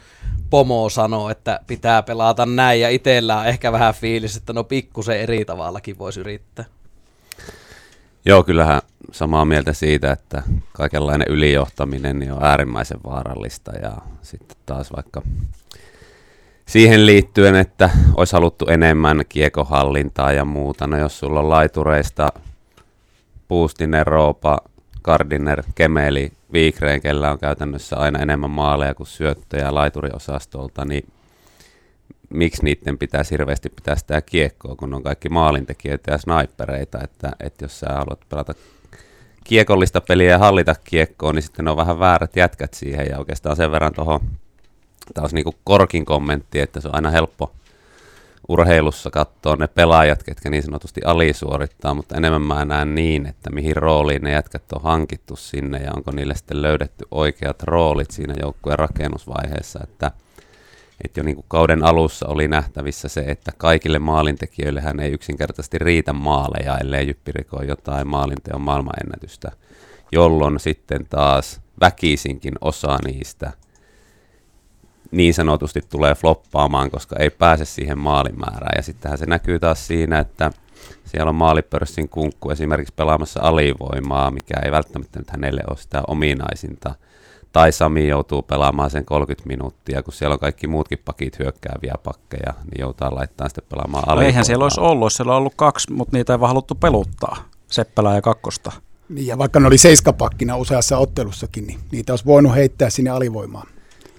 pomo 0.49 0.89
sanoo, 0.89 1.29
että 1.29 1.59
pitää 1.67 2.03
pelata 2.03 2.45
näin, 2.45 2.81
ja 2.81 2.89
itsellä 2.89 3.37
on 3.37 3.45
ehkä 3.45 3.71
vähän 3.71 3.93
fiilis, 3.93 4.37
että 4.37 4.53
no 4.53 4.63
pikkusen 4.63 5.19
eri 5.19 5.45
tavallakin 5.45 5.97
voisi 5.97 6.19
yrittää. 6.19 6.65
Joo, 8.25 8.43
kyllähän 8.43 8.81
samaa 9.11 9.45
mieltä 9.45 9.73
siitä, 9.73 10.11
että 10.11 10.43
kaikenlainen 10.73 11.27
ylijohtaminen 11.29 12.19
niin 12.19 12.31
on 12.31 12.43
äärimmäisen 12.43 12.99
vaarallista 13.05 13.71
ja 13.71 13.97
sitten 14.21 14.57
taas 14.65 14.91
vaikka 14.95 15.21
siihen 16.65 17.05
liittyen, 17.05 17.55
että 17.55 17.89
olisi 18.15 18.33
haluttu 18.33 18.65
enemmän 18.67 19.21
kiekohallintaa 19.29 20.31
ja 20.31 20.45
muuta. 20.45 20.87
No 20.87 20.97
jos 20.97 21.19
sulla 21.19 21.39
on 21.39 21.49
laitureista 21.49 22.29
Puustinen, 23.47 24.07
Roopa, 24.07 24.57
Gardiner, 25.03 25.63
Kemeli, 25.75 26.31
Viikreen, 26.53 27.01
kellä 27.01 27.31
on 27.31 27.39
käytännössä 27.39 27.97
aina 27.97 28.19
enemmän 28.19 28.51
maaleja 28.51 28.95
kuin 28.95 29.07
syöttöjä 29.07 29.75
laituriosastolta, 29.75 30.85
niin 30.85 31.07
miksi 32.33 32.63
niiden 32.63 32.97
pitäisi 32.97 33.31
hirveästi 33.31 33.69
pitää 33.69 33.95
sitä 33.95 34.21
kiekkoa, 34.21 34.75
kun 34.75 34.93
on 34.93 35.03
kaikki 35.03 35.29
maalintekijöitä 35.29 36.11
ja 36.11 36.17
snipereita, 36.17 36.99
että, 37.03 37.31
että 37.39 37.65
jos 37.65 37.79
sä 37.79 37.87
haluat 37.89 38.29
pelata 38.29 38.53
kiekollista 39.43 40.01
peliä 40.01 40.29
ja 40.29 40.37
hallita 40.37 40.75
kiekkoa, 40.83 41.33
niin 41.33 41.43
sitten 41.43 41.67
on 41.67 41.77
vähän 41.77 41.99
väärät 41.99 42.35
jätkät 42.35 42.73
siihen. 42.73 43.07
Ja 43.09 43.19
oikeastaan 43.19 43.55
sen 43.55 43.71
verran 43.71 43.93
tuohon 43.93 44.19
taas 45.13 45.33
niin 45.33 45.45
Korkin 45.63 46.05
kommentti, 46.05 46.59
että 46.59 46.81
se 46.81 46.87
on 46.87 46.95
aina 46.95 47.09
helppo 47.11 47.51
urheilussa 48.47 49.09
katsoa 49.09 49.55
ne 49.55 49.67
pelaajat, 49.67 50.23
ketkä 50.23 50.49
niin 50.49 50.63
sanotusti 50.63 51.01
alisuorittaa, 51.05 51.93
mutta 51.93 52.15
enemmän 52.15 52.41
mä 52.41 52.65
näen 52.65 52.95
niin, 52.95 53.25
että 53.25 53.49
mihin 53.49 53.75
rooliin 53.75 54.21
ne 54.21 54.31
jätkät 54.31 54.71
on 54.73 54.81
hankittu 54.81 55.35
sinne 55.35 55.77
ja 55.77 55.91
onko 55.95 56.11
niille 56.11 56.35
sitten 56.35 56.61
löydetty 56.61 57.05
oikeat 57.11 57.63
roolit 57.63 58.11
siinä 58.11 58.33
joukkueen 58.41 58.79
rakennusvaiheessa, 58.79 59.79
että, 59.83 60.11
että 61.05 61.19
jo 61.19 61.23
niin 61.23 61.35
kuin 61.35 61.45
kauden 61.47 61.83
alussa 61.83 62.27
oli 62.27 62.47
nähtävissä 62.47 63.07
se, 63.07 63.21
että 63.27 63.51
kaikille 63.57 63.99
maalintekijöille 63.99 64.81
hän 64.81 64.99
ei 64.99 65.11
yksinkertaisesti 65.11 65.77
riitä 65.77 66.13
maaleja, 66.13 66.77
ellei 66.77 67.07
Jyppi 67.07 67.31
rikoo 67.31 67.61
jotain 67.61 68.07
maalinteon 68.07 68.61
maailmanennätystä, 68.61 69.51
jolloin 70.11 70.59
sitten 70.59 71.05
taas 71.09 71.61
väkisinkin 71.81 72.53
osa 72.61 72.97
niistä– 73.05 73.51
niin 75.11 75.33
sanotusti 75.33 75.81
tulee 75.89 76.15
floppaamaan, 76.15 76.91
koska 76.91 77.15
ei 77.19 77.29
pääse 77.29 77.65
siihen 77.65 77.97
maalimäärään. 77.97 78.73
Ja 78.75 78.81
sittenhän 78.81 79.17
se 79.17 79.25
näkyy 79.25 79.59
taas 79.59 79.87
siinä, 79.87 80.19
että 80.19 80.51
siellä 81.05 81.29
on 81.29 81.35
maalipörssin 81.35 82.09
kunkku 82.09 82.49
esimerkiksi 82.49 82.93
pelaamassa 82.95 83.39
alivoimaa, 83.43 84.31
mikä 84.31 84.53
ei 84.65 84.71
välttämättä 84.71 85.19
nyt 85.19 85.29
hänelle 85.29 85.61
ole 85.69 85.77
sitä 85.77 86.01
ominaisinta. 86.07 86.95
Tai 87.51 87.71
Sami 87.71 88.07
joutuu 88.07 88.41
pelaamaan 88.41 88.89
sen 88.89 89.05
30 89.05 89.47
minuuttia, 89.47 90.03
kun 90.03 90.13
siellä 90.13 90.33
on 90.33 90.39
kaikki 90.39 90.67
muutkin 90.67 90.99
pakit 91.05 91.39
hyökkääviä 91.39 91.95
pakkeja, 92.03 92.53
niin 92.63 92.79
joutuu 92.79 93.07
laittaa 93.11 93.49
sitten 93.49 93.63
pelaamaan. 93.69 94.15
No 94.15 94.21
eihän 94.21 94.45
siellä 94.45 94.65
olisi 94.65 94.81
ollut, 94.81 95.13
siellä 95.13 95.31
on 95.31 95.37
ollut 95.37 95.53
kaksi, 95.55 95.93
mutta 95.93 96.17
niitä 96.17 96.33
ei 96.33 96.39
vaan 96.39 96.49
haluttu 96.49 96.75
peluttaa, 96.75 97.37
Seppälää 97.67 98.15
ja 98.15 98.21
kakkosta. 98.21 98.71
Niin, 99.09 99.27
ja 99.27 99.37
vaikka 99.37 99.59
ne 99.59 99.67
oli 99.67 99.77
seiskapakkina 99.77 100.57
useassa 100.57 100.97
ottelussakin, 100.97 101.67
niin 101.67 101.79
niitä 101.91 102.13
olisi 102.13 102.25
voinut 102.25 102.55
heittää 102.55 102.89
sinne 102.89 103.09
alivoimaan. 103.11 103.67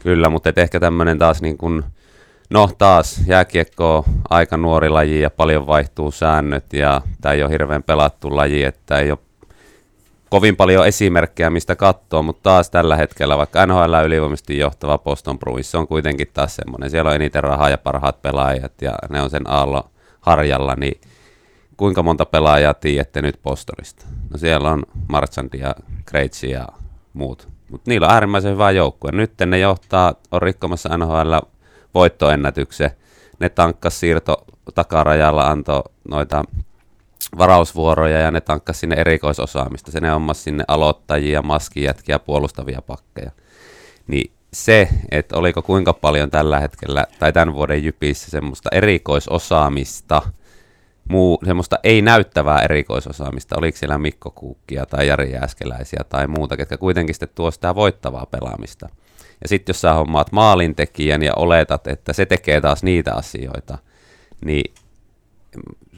Kyllä, 0.02 0.28
mutta 0.28 0.48
et 0.48 0.58
ehkä 0.58 0.80
tämmöinen 0.80 1.18
taas 1.18 1.42
niin 1.42 1.58
kuin, 1.58 1.82
no 2.50 2.70
taas 2.78 3.20
jääkiekko 3.26 3.96
on 3.96 4.04
aika 4.30 4.56
nuori 4.56 4.88
laji 4.88 5.20
ja 5.20 5.30
paljon 5.30 5.66
vaihtuu 5.66 6.10
säännöt 6.10 6.72
ja 6.72 7.00
tämä 7.20 7.32
ei 7.32 7.42
ole 7.42 7.50
hirveän 7.50 7.82
pelattu 7.82 8.36
laji, 8.36 8.64
että 8.64 8.98
ei 8.98 9.10
ole 9.10 9.18
kovin 10.32 10.56
paljon 10.56 10.86
esimerkkejä, 10.86 11.50
mistä 11.50 11.76
katsoa, 11.76 12.22
mutta 12.22 12.42
taas 12.42 12.70
tällä 12.70 12.96
hetkellä, 12.96 13.36
vaikka 13.36 13.66
NHL 13.66 13.94
ylivoimaisesti 14.06 14.58
johtava 14.58 14.98
Boston 14.98 15.38
Bruins, 15.38 15.70
se 15.70 15.78
on 15.78 15.88
kuitenkin 15.88 16.28
taas 16.34 16.56
semmoinen, 16.56 16.90
siellä 16.90 17.08
on 17.08 17.14
eniten 17.14 17.44
rahaa 17.44 17.70
ja 17.70 17.78
parhaat 17.78 18.22
pelaajat 18.22 18.82
ja 18.82 18.92
ne 19.10 19.22
on 19.22 19.30
sen 19.30 19.50
aallo 19.50 19.90
harjalla, 20.20 20.74
niin 20.74 21.00
kuinka 21.76 22.02
monta 22.02 22.26
pelaajaa 22.26 22.74
tiedätte 22.74 23.22
nyt 23.22 23.42
Bostonista? 23.42 24.06
No 24.30 24.38
siellä 24.38 24.70
on 24.70 24.82
Marchand 25.08 25.54
ja 25.54 25.74
Krejci 26.04 26.50
ja 26.50 26.68
muut. 27.12 27.48
Mutta 27.70 27.90
niillä 27.90 28.06
on 28.06 28.12
äärimmäisen 28.12 28.52
hyvä 28.52 28.70
joukkue. 28.70 29.12
Nyt 29.12 29.32
ne 29.46 29.58
johtaa, 29.58 30.14
on 30.30 30.42
rikkomassa 30.42 30.98
NHL 30.98 31.34
voittoennätyksen. 31.94 32.90
Ne 33.40 33.48
tankkas 33.48 34.00
siirto 34.00 34.44
takarajalla, 34.74 35.46
antoi 35.46 35.82
noita 36.08 36.44
varausvuoroja 37.38 38.18
ja 38.18 38.30
ne 38.30 38.40
tankkas 38.40 38.80
sinne 38.80 38.96
erikoisosaamista. 38.96 39.90
Se 39.90 40.00
ne 40.00 40.14
ommas 40.14 40.44
sinne 40.44 40.64
aloittajia, 40.68 41.42
maskijätkiä, 41.42 42.18
puolustavia 42.18 42.82
pakkeja. 42.82 43.30
Niin 44.06 44.32
se, 44.52 44.88
että 45.10 45.36
oliko 45.36 45.62
kuinka 45.62 45.92
paljon 45.92 46.30
tällä 46.30 46.60
hetkellä 46.60 47.06
tai 47.18 47.32
tämän 47.32 47.54
vuoden 47.54 47.84
jypissä 47.84 48.30
semmoista 48.30 48.68
erikoisosaamista– 48.72 50.22
muu, 51.08 51.38
semmoista 51.44 51.78
ei-näyttävää 51.82 52.62
erikoisosaamista, 52.62 53.58
oliko 53.58 53.78
siellä 53.78 53.98
Mikko 53.98 54.30
Kuukkia 54.30 54.86
tai 54.86 55.08
Jari 55.08 55.32
Jääskeläisiä 55.32 56.04
tai 56.08 56.26
muuta, 56.26 56.56
ketkä 56.56 56.76
kuitenkin 56.76 57.14
sitten 57.14 57.28
tuo 57.34 57.50
sitä 57.50 57.74
voittavaa 57.74 58.26
pelaamista. 58.26 58.88
Ja 59.42 59.48
sitten 59.48 59.72
jos 59.72 59.80
sä 59.80 59.92
hommaat 59.92 60.32
maalintekijän 60.32 61.22
ja 61.22 61.32
oletat, 61.36 61.86
että 61.86 62.12
se 62.12 62.26
tekee 62.26 62.60
taas 62.60 62.82
niitä 62.82 63.14
asioita, 63.14 63.78
niin 64.44 64.74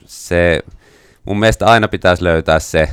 se 0.04 0.60
mun 1.24 1.38
mielestä 1.38 1.66
aina 1.66 1.88
pitäisi 1.88 2.24
löytää 2.24 2.58
se, 2.58 2.88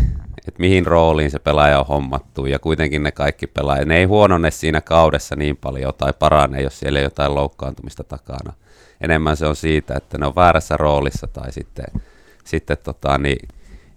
että 0.47 0.59
mihin 0.59 0.85
rooliin 0.85 1.31
se 1.31 1.39
pelaaja 1.39 1.79
on 1.79 1.87
hommattu, 1.87 2.45
ja 2.45 2.59
kuitenkin 2.59 3.03
ne 3.03 3.11
kaikki 3.11 3.47
pelaajat, 3.47 3.87
ne 3.87 3.97
ei 3.97 4.05
huonone 4.05 4.51
siinä 4.51 4.81
kaudessa 4.81 5.35
niin 5.35 5.57
paljon 5.57 5.93
tai 5.97 6.13
parane, 6.19 6.61
jos 6.61 6.79
siellä 6.79 6.99
ei 6.99 7.05
jotain 7.05 7.35
loukkaantumista 7.35 8.03
takana 8.03 8.53
enemmän 9.01 9.37
se 9.37 9.45
on 9.45 9.55
siitä, 9.55 9.93
että 9.95 10.17
ne 10.17 10.25
on 10.25 10.35
väärässä 10.35 10.77
roolissa 10.77 11.27
tai 11.27 11.51
sitten, 11.51 11.85
sitten 12.43 12.77
tota, 12.83 13.17
niin 13.17 13.47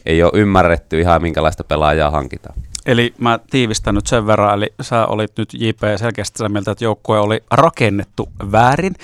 ei 0.06 0.22
ole 0.22 0.32
ymmärretty 0.34 1.00
ihan 1.00 1.22
minkälaista 1.22 1.64
pelaajaa 1.64 2.10
hankita. 2.10 2.52
Eli 2.86 3.14
mä 3.18 3.38
tiivistän 3.50 3.94
nyt 3.94 4.06
sen 4.06 4.26
verran, 4.26 4.54
eli 4.54 4.74
sä 4.80 5.06
olit 5.06 5.32
nyt 5.38 5.54
JP 5.54 5.80
selkeästi 5.96 6.38
sitä 6.38 6.48
mieltä, 6.48 6.70
että 6.70 6.84
joukkue 6.84 7.18
oli 7.18 7.42
rakennettu 7.50 8.28
väärin. 8.52 8.94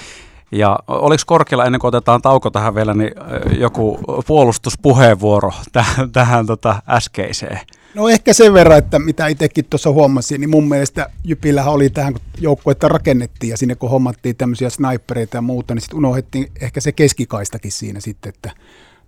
Ja 0.52 0.78
oliko 0.88 1.23
Korkilla 1.26 1.64
ennen 1.64 1.80
kuin 1.80 1.88
otetaan 1.88 2.23
tauko 2.23 2.50
tähän 2.50 2.75
vielä, 2.75 2.95
niin 2.95 3.11
joku 3.59 3.99
puolustuspuheenvuoro 4.26 5.52
tähän, 5.73 6.12
tähän 6.12 6.47
tota 6.47 6.83
äskeiseen? 6.88 7.61
No 7.95 8.09
ehkä 8.09 8.33
sen 8.33 8.54
verran, 8.54 8.78
että 8.78 8.99
mitä 8.99 9.26
itsekin 9.26 9.64
tuossa 9.64 9.90
huomasin, 9.90 10.40
niin 10.40 10.50
mun 10.50 10.69
mielestä 10.69 11.11
Jypillähän 11.25 11.73
oli 11.73 11.90
tähän, 11.90 12.12
kun 12.12 12.23
joukkuetta 12.38 12.88
rakennettiin 12.88 13.50
ja 13.50 13.57
sinne 13.57 13.75
kun 13.75 13.90
hommattiin 13.90 14.37
tämmöisiä 14.37 14.71
snipereita 14.71 15.37
ja 15.37 15.42
muuta, 15.42 15.75
niin 15.75 15.83
sitten 15.83 15.99
unohdettiin 15.99 16.50
ehkä 16.61 16.80
se 16.80 16.92
keskikaistakin 16.92 17.73
siinä 17.73 18.00
sitten, 18.00 18.28
että 18.28 18.50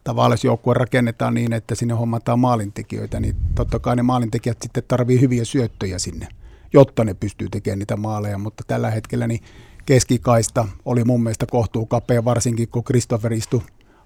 tavallaan 0.04 0.32
jos 0.32 0.44
joukkue 0.44 0.74
rakennetaan 0.74 1.34
niin, 1.34 1.52
että 1.52 1.74
sinne 1.74 1.94
hommataan 1.94 2.38
maalintekijöitä, 2.38 3.20
niin 3.20 3.36
totta 3.54 3.78
kai 3.78 3.96
ne 3.96 4.02
maalintekijät 4.02 4.58
sitten 4.62 4.82
tarvii 4.88 5.20
hyviä 5.20 5.44
syöttöjä 5.44 5.98
sinne, 5.98 6.28
jotta 6.72 7.04
ne 7.04 7.14
pystyy 7.14 7.48
tekemään 7.48 7.78
niitä 7.78 7.96
maaleja, 7.96 8.38
mutta 8.38 8.64
tällä 8.66 8.90
hetkellä 8.90 9.26
niin 9.26 9.40
keskikaista 9.86 10.68
oli 10.84 11.04
mun 11.04 11.22
mielestä 11.22 11.46
kohtuu 11.50 11.86
kapea, 11.86 12.24
varsinkin 12.24 12.68
kun 12.68 12.84
Christopher 12.84 13.32
istui 13.32 13.62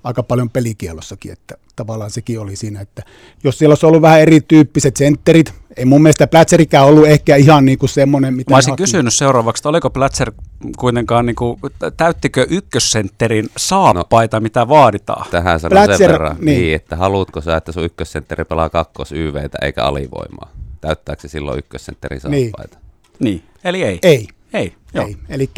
aika 0.06 0.23
paljon 0.23 0.50
pelikielossakin, 0.50 1.33
että 1.33 1.54
tavallaan 1.76 2.11
sekin 2.11 2.40
oli 2.40 2.56
siinä, 2.56 2.80
että 2.80 3.02
jos 3.45 3.59
siellä 3.59 3.73
olisi 3.73 3.87
ollut 3.87 4.02
vähän 4.02 4.21
erityyppiset 4.21 4.97
sentterit, 4.97 5.54
ei 5.76 5.85
mun 5.85 6.02
mielestä 6.02 6.26
Plätserikään 6.26 6.87
ollut 6.87 7.06
ehkä 7.06 7.37
ihan 7.37 7.64
niin 7.64 7.78
kuin 7.78 7.90
semmoinen, 7.90 8.35
mitä 8.35 8.50
Mä 8.50 8.56
olisin 8.56 8.73
haki. 8.73 8.83
kysynyt 8.83 9.14
seuraavaksi, 9.14 9.61
että 9.61 9.68
oliko 9.68 9.90
Plätser 9.90 10.33
kuitenkaan, 10.78 11.26
niin 11.26 11.37
kuin, 11.37 11.61
täyttikö 11.97 12.47
ykkössentterin 12.50 13.49
saappaita, 13.56 14.37
no, 14.37 14.40
mitä 14.40 14.68
vaaditaan? 14.68 15.26
Tähän 15.30 15.61
sanon 15.61 15.71
Plätser, 15.73 15.97
sen 15.97 16.09
verran, 16.09 16.37
niin. 16.40 16.61
niin. 16.61 16.75
että 16.75 16.97
haluatko 16.97 17.40
sä, 17.40 17.56
että 17.56 17.73
sun 17.73 17.85
ykkössentteri 17.85 18.45
pelaa 18.45 18.68
kakkos 18.68 19.12
YVtä 19.12 19.59
eikä 19.62 19.85
alivoimaa? 19.85 20.50
Täyttääkö 20.80 21.23
se 21.23 21.28
silloin 21.28 21.59
ykkössentterin 21.59 22.21
niin. 22.28 22.50
saappaita? 22.50 22.78
Niin. 23.18 23.35
niin, 23.35 23.42
eli 23.64 23.83
ei. 23.83 23.99
Ei. 24.02 24.28
Ei, 24.56 24.75
joo. 24.94 25.06
ei. 25.06 25.16
Eli 25.28 25.50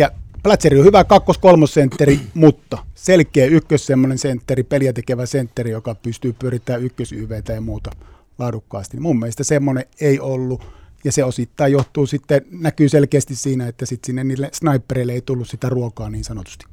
Platseri 0.42 0.78
on 0.78 0.84
hyvä 0.84 1.04
kakkos-kolmosentteri, 1.04 2.20
mutta 2.34 2.78
selkeä 2.94 3.46
ykkös 3.46 3.86
semmoinen 3.86 4.18
sentteri, 4.18 4.62
peliä 4.62 4.92
tekevä 4.92 5.26
sentteri, 5.26 5.70
joka 5.70 5.94
pystyy 5.94 6.32
pyörittämään 6.32 6.82
ykkös 6.84 7.12
ja 7.54 7.60
muuta 7.60 7.90
laadukkaasti. 8.38 9.00
Mun 9.00 9.18
mielestä 9.18 9.44
semmoinen 9.44 9.84
ei 10.00 10.20
ollut, 10.20 10.64
ja 11.04 11.12
se 11.12 11.24
osittain 11.24 11.72
johtuu 11.72 12.06
sitten, 12.06 12.42
näkyy 12.50 12.88
selkeästi 12.88 13.34
siinä, 13.34 13.68
että 13.68 13.86
sitten 13.86 14.06
sinne 14.06 14.24
niille 14.24 14.50
snipereille 14.52 15.12
ei 15.12 15.22
tullut 15.22 15.48
sitä 15.48 15.68
ruokaa 15.68 16.10
niin 16.10 16.24
sanotusti. 16.24 16.66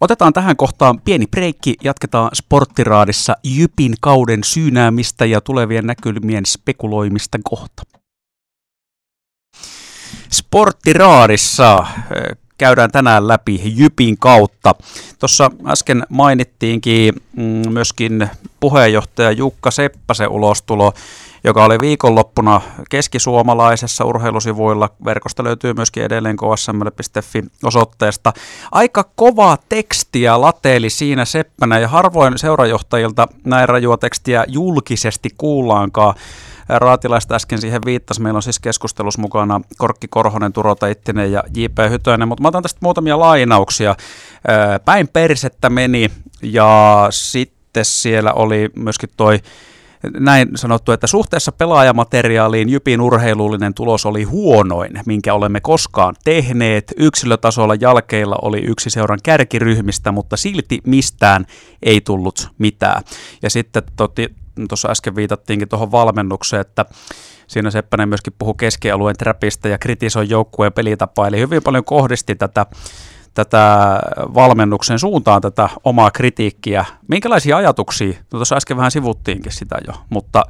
Otetaan 0.00 0.32
tähän 0.32 0.56
kohtaan 0.56 1.00
pieni 1.00 1.26
breikki. 1.26 1.74
Jatketaan 1.84 2.30
Sporttiraadissa 2.34 3.36
Jypin 3.44 3.94
kauden 4.00 4.44
syynäämistä 4.44 5.26
ja 5.26 5.40
tulevien 5.40 5.86
näkymien 5.86 6.46
spekuloimista 6.46 7.38
kohta. 7.44 7.97
Sporttiraadissa 10.32 11.86
käydään 12.58 12.90
tänään 12.90 13.28
läpi 13.28 13.60
Jypin 13.64 14.18
kautta. 14.18 14.74
Tuossa 15.18 15.50
äsken 15.66 16.06
mainittiinkin 16.08 17.14
mm, 17.36 17.72
myöskin 17.72 18.28
puheenjohtaja 18.60 19.30
Jukka 19.30 19.70
Seppäsen 19.70 20.28
ulostulo, 20.28 20.92
joka 21.44 21.64
oli 21.64 21.78
viikonloppuna 21.80 22.60
keskisuomalaisessa 22.90 24.04
urheilusivuilla. 24.04 24.90
Verkosta 25.04 25.44
löytyy 25.44 25.74
myöskin 25.74 26.02
edelleen 26.02 26.36
ksml.fi 26.36 27.44
osoitteesta. 27.64 28.32
Aika 28.72 29.04
kovaa 29.16 29.58
tekstiä 29.68 30.40
lateeli 30.40 30.90
siinä 30.90 31.24
Seppänä 31.24 31.78
ja 31.78 31.88
harvoin 31.88 32.38
seurajohtajilta 32.38 33.28
näin 33.44 33.68
rajua 33.68 33.96
tekstiä 33.96 34.44
julkisesti 34.48 35.28
kuullaankaan. 35.38 36.14
Raatilaista 36.68 37.34
äsken 37.34 37.60
siihen 37.60 37.82
viittasi. 37.84 38.22
Meillä 38.22 38.38
on 38.38 38.42
siis 38.42 38.58
keskustelus 38.58 39.18
mukana 39.18 39.60
Korkki 39.78 40.06
Korhonen, 40.10 40.52
Turo 40.52 40.74
Teittinen 40.74 41.32
ja 41.32 41.42
J.P. 41.54 41.78
Hytönen, 41.90 42.28
mutta 42.28 42.42
mä 42.42 42.48
otan 42.48 42.62
tästä 42.62 42.78
muutamia 42.82 43.18
lainauksia. 43.18 43.96
Päin 44.84 45.08
persettä 45.08 45.70
meni 45.70 46.10
ja 46.42 47.06
sitten 47.10 47.84
siellä 47.84 48.32
oli 48.32 48.70
myöskin 48.76 49.10
toi 49.16 49.38
näin 50.20 50.48
sanottu, 50.54 50.92
että 50.92 51.06
suhteessa 51.06 51.52
pelaajamateriaaliin 51.52 52.68
Jypin 52.68 53.00
urheilullinen 53.00 53.74
tulos 53.74 54.06
oli 54.06 54.22
huonoin, 54.22 55.00
minkä 55.06 55.34
olemme 55.34 55.60
koskaan 55.60 56.14
tehneet. 56.24 56.94
Yksilötasolla 56.96 57.74
jalkeilla 57.74 58.36
oli 58.42 58.58
yksi 58.58 58.90
seuran 58.90 59.18
kärkiryhmistä, 59.22 60.12
mutta 60.12 60.36
silti 60.36 60.78
mistään 60.86 61.46
ei 61.82 62.00
tullut 62.00 62.48
mitään. 62.58 63.02
Ja 63.42 63.50
sitten 63.50 63.82
tuossa 64.68 64.90
äsken 64.90 65.16
viitattiinkin 65.16 65.68
tuohon 65.68 65.92
valmennukseen, 65.92 66.60
että 66.60 66.84
siinä 67.46 67.70
Seppänen 67.70 68.08
myöskin 68.08 68.32
puhui 68.38 68.54
keskialueen 68.56 69.16
trapista 69.16 69.68
ja 69.68 69.78
kritisoi 69.78 70.28
joukkueen 70.28 70.72
pelitapaa, 70.72 71.26
eli 71.26 71.38
hyvin 71.38 71.62
paljon 71.62 71.84
kohdisti 71.84 72.34
tätä 72.34 72.66
tätä 73.34 74.00
valmennuksen 74.34 74.98
suuntaan 74.98 75.42
tätä 75.42 75.68
omaa 75.84 76.10
kritiikkiä. 76.10 76.84
Minkälaisia 77.08 77.56
ajatuksia, 77.56 78.08
no 78.08 78.38
tuossa 78.38 78.56
äsken 78.56 78.76
vähän 78.76 78.90
sivuttiinkin 78.90 79.52
sitä 79.52 79.76
jo, 79.86 79.92
mutta 80.10 80.42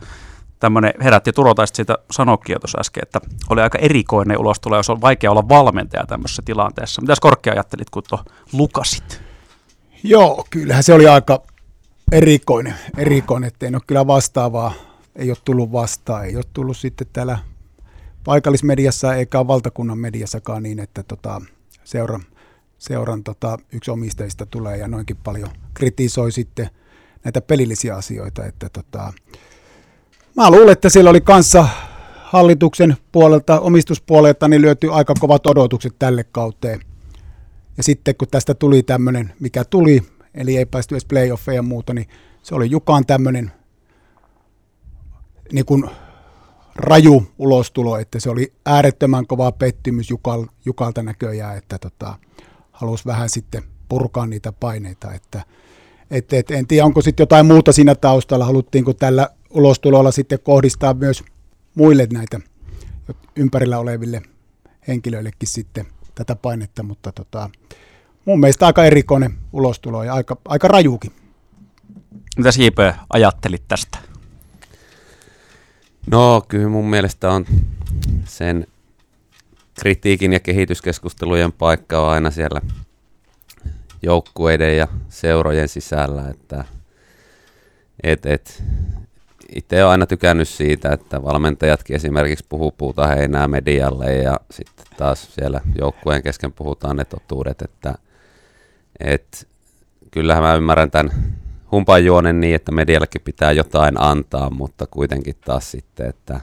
tämmöinen 0.59 0.93
herätti 1.03 1.33
turotaista 1.33 1.77
siitä 1.77 1.99
sanokin 2.11 2.53
jo 2.53 2.59
tuossa 2.59 2.81
äsken, 2.81 3.03
että 3.03 3.21
oli 3.51 3.61
aika 3.61 3.79
erikoinen 3.79 4.39
ulostulo, 4.39 4.77
jos 4.77 4.91
on 4.91 5.01
vaikea 5.01 5.31
olla 5.31 5.49
valmentaja 5.49 6.07
tämmöisessä 6.07 6.43
tilanteessa. 6.45 7.01
Mitäs 7.01 7.21
Korkea 7.21 7.53
ajattelit, 7.53 7.91
kun 7.91 8.03
tuo 8.09 8.19
lukasit? 8.53 9.23
Joo, 10.03 10.47
kyllähän 10.51 10.83
se 10.83 10.93
oli 10.95 11.09
aika 11.09 11.43
erikoinen, 12.13 12.75
erikoinen 12.97 13.49
että 13.49 13.67
ei 13.67 13.75
ole 13.75 13.83
kyllä 13.87 14.07
vastaavaa, 14.07 14.73
ei 15.17 15.31
ole 15.31 15.39
tullut 15.45 15.73
vastaan, 15.73 16.25
ei 16.25 16.37
ole 16.37 16.45
tullut 16.53 16.77
sitten 16.77 17.07
täällä 17.13 17.39
paikallismediassa 18.25 19.15
eikä 19.15 19.47
valtakunnan 19.47 19.99
mediassakaan 19.99 20.63
niin, 20.63 20.79
että 20.79 21.03
tota, 21.03 21.43
seura, 21.85 22.21
seuran 22.79 23.25
tota, 23.25 23.59
yksi 23.73 23.91
omistajista 23.91 24.47
tulee 24.47 24.77
ja 24.77 24.89
noinkin 24.89 25.17
paljon 25.17 25.49
kritisoi 25.75 26.33
sitten 26.33 26.71
näitä 27.25 27.41
pelillisiä 27.41 27.97
asioita. 27.97 28.45
Että 28.45 28.69
tota, 28.69 29.13
mä 30.37 30.51
luulen, 30.51 30.73
että 30.73 30.89
siellä 30.89 31.11
oli 31.11 31.21
kanssa 31.21 31.69
hallituksen 32.25 32.97
puolelta, 33.13 33.61
omistuspuolelta, 33.61 34.49
niin 34.49 34.63
lyöty 34.63 34.93
aika 34.93 35.15
kovat 35.21 35.47
odotukset 35.47 35.95
tälle 35.99 36.25
kauteen. 36.25 36.81
Ja 37.77 37.83
sitten 37.83 38.17
kun 38.17 38.29
tästä 38.31 38.55
tuli 38.55 38.83
tämmöinen, 38.83 39.33
mikä 39.41 39.65
tuli, 39.65 40.03
eli 40.35 40.57
ei 40.57 40.67
päästy 40.67 40.95
edes 40.95 41.05
playoffeja 41.05 41.57
ja 41.57 41.63
muuta, 41.63 41.95
niin 41.95 42.09
se 42.43 42.55
oli 42.55 42.71
Jukaan 42.71 43.07
tämmöinen 43.07 43.53
niin 45.53 45.91
raju 46.77 47.27
ulostulo, 47.39 47.99
että 47.99 48.21
se 48.21 48.31
oli 48.31 48.53
äärettömän 48.67 49.27
kova 49.27 49.53
pettymys 49.53 50.11
Jukal, 50.11 50.47
Jukalta 50.65 51.03
näköjään, 51.03 51.59
että 51.59 51.79
tota, 51.79 52.19
halusi 52.73 53.07
vähän 53.07 53.31
sitten 53.31 53.63
purkaa 53.89 54.27
niitä 54.27 54.53
paineita, 54.53 55.13
että 55.13 55.43
et, 56.11 56.33
et, 56.33 56.51
en 56.51 56.67
tiedä, 56.67 56.85
onko 56.85 57.03
sitten 57.03 57.23
jotain 57.23 57.47
muuta 57.47 57.73
siinä 57.73 57.95
taustalla, 57.95 58.45
haluttiinko 58.45 58.93
tällä 58.93 59.31
ulostulolla 59.51 60.11
sitten 60.11 60.39
kohdistaa 60.43 60.95
myös 60.95 61.25
muille 61.75 62.09
näitä 62.13 62.41
ympärillä 63.37 63.79
oleville 63.79 64.23
henkilöillekin 64.89 65.49
sitten 65.49 65.87
tätä 66.15 66.37
painetta, 66.37 66.83
mutta 66.83 67.13
tota, 67.13 67.51
mun 68.25 68.41
mielestä 68.41 68.67
aika 68.67 68.85
erikoinen 68.85 69.39
ulostulo 69.53 70.05
ja 70.05 70.15
aika, 70.15 70.37
aika 70.45 70.69
rajuukin. 70.69 71.13
Mitä 72.37 72.53
Siipö 72.53 72.95
ajattelit 73.13 73.63
tästä? 73.69 73.99
No 76.11 76.43
kyllä 76.49 76.69
mun 76.69 76.91
mielestä 76.91 77.31
on 77.31 77.47
sen 78.25 78.67
kritiikin 79.81 80.33
ja 80.33 80.41
kehityskeskustelujen 80.41 81.53
paikka 81.53 82.01
on 82.01 82.09
aina 82.09 82.31
siellä 82.31 82.61
joukkueiden 84.03 84.77
ja 84.77 84.89
seurojen 85.09 85.69
sisällä, 85.69 86.29
että 86.29 86.65
et, 88.03 88.27
et, 88.27 88.63
itse 89.55 89.77
olen 89.85 89.91
aina 89.91 90.07
tykännyt 90.07 90.49
siitä, 90.49 90.93
että 90.93 91.23
valmentajatkin 91.23 91.97
esimerkiksi 91.97 92.47
puhuu 92.49 92.71
puuta 92.71 93.07
heinää 93.07 93.49
medialle 93.49 94.15
ja 94.15 94.41
sitten 94.51 94.87
taas 94.97 95.35
siellä 95.35 95.61
joukkueen 95.79 96.23
kesken 96.23 96.53
puhutaan 96.53 96.97
ne 96.97 97.05
totuudet, 97.05 97.63
että 97.63 97.95
et, 99.01 99.49
kyllähän 100.11 100.43
mä 100.43 100.55
ymmärrän 100.55 100.91
tämän 100.91 101.11
humpan 101.73 102.05
juonen 102.05 102.41
niin, 102.41 102.55
että 102.55 102.73
mediallekin 102.73 103.21
pitää 103.21 103.53
jotain 103.53 104.01
antaa, 104.01 104.51
mutta 104.51 104.87
kuitenkin 104.87 105.35
taas 105.45 105.71
sitten, 105.71 106.09
että 106.09 106.41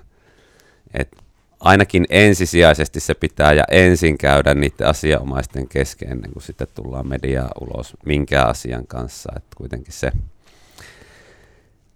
et 0.93 1.17
ainakin 1.59 2.05
ensisijaisesti 2.09 2.99
se 2.99 3.13
pitää 3.13 3.53
ja 3.53 3.63
ensin 3.71 4.17
käydä 4.17 4.53
niiden 4.53 4.87
asianomaisten 4.87 5.67
kesken 5.67 6.11
ennen 6.11 6.31
kuin 6.31 6.43
sitten 6.43 6.67
tullaan 6.75 7.07
mediaa 7.07 7.49
ulos 7.61 7.93
minkään 8.05 8.49
asian 8.49 8.87
kanssa. 8.87 9.33
Että 9.37 9.55
kuitenkin 9.57 9.93
se, 9.93 10.11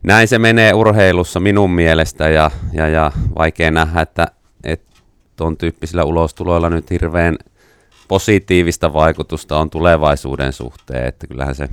näin 0.03 0.27
se 0.27 0.39
menee 0.39 0.73
urheilussa 0.73 1.39
minun 1.39 1.71
mielestä 1.71 2.29
ja, 2.29 2.51
ja, 2.73 2.87
ja 2.87 3.11
vaikea 3.37 3.71
nähdä, 3.71 4.01
että, 4.01 4.27
että 4.63 4.95
tuon 5.35 5.57
tyyppisillä 5.57 6.03
ulostuloilla 6.03 6.69
nyt 6.69 6.89
hirveän 6.89 7.37
positiivista 8.09 8.93
vaikutusta 8.93 9.57
on 9.57 9.69
tulevaisuuden 9.69 10.53
suhteen, 10.53 11.05
että 11.05 11.27
kyllähän 11.27 11.55
se 11.55 11.69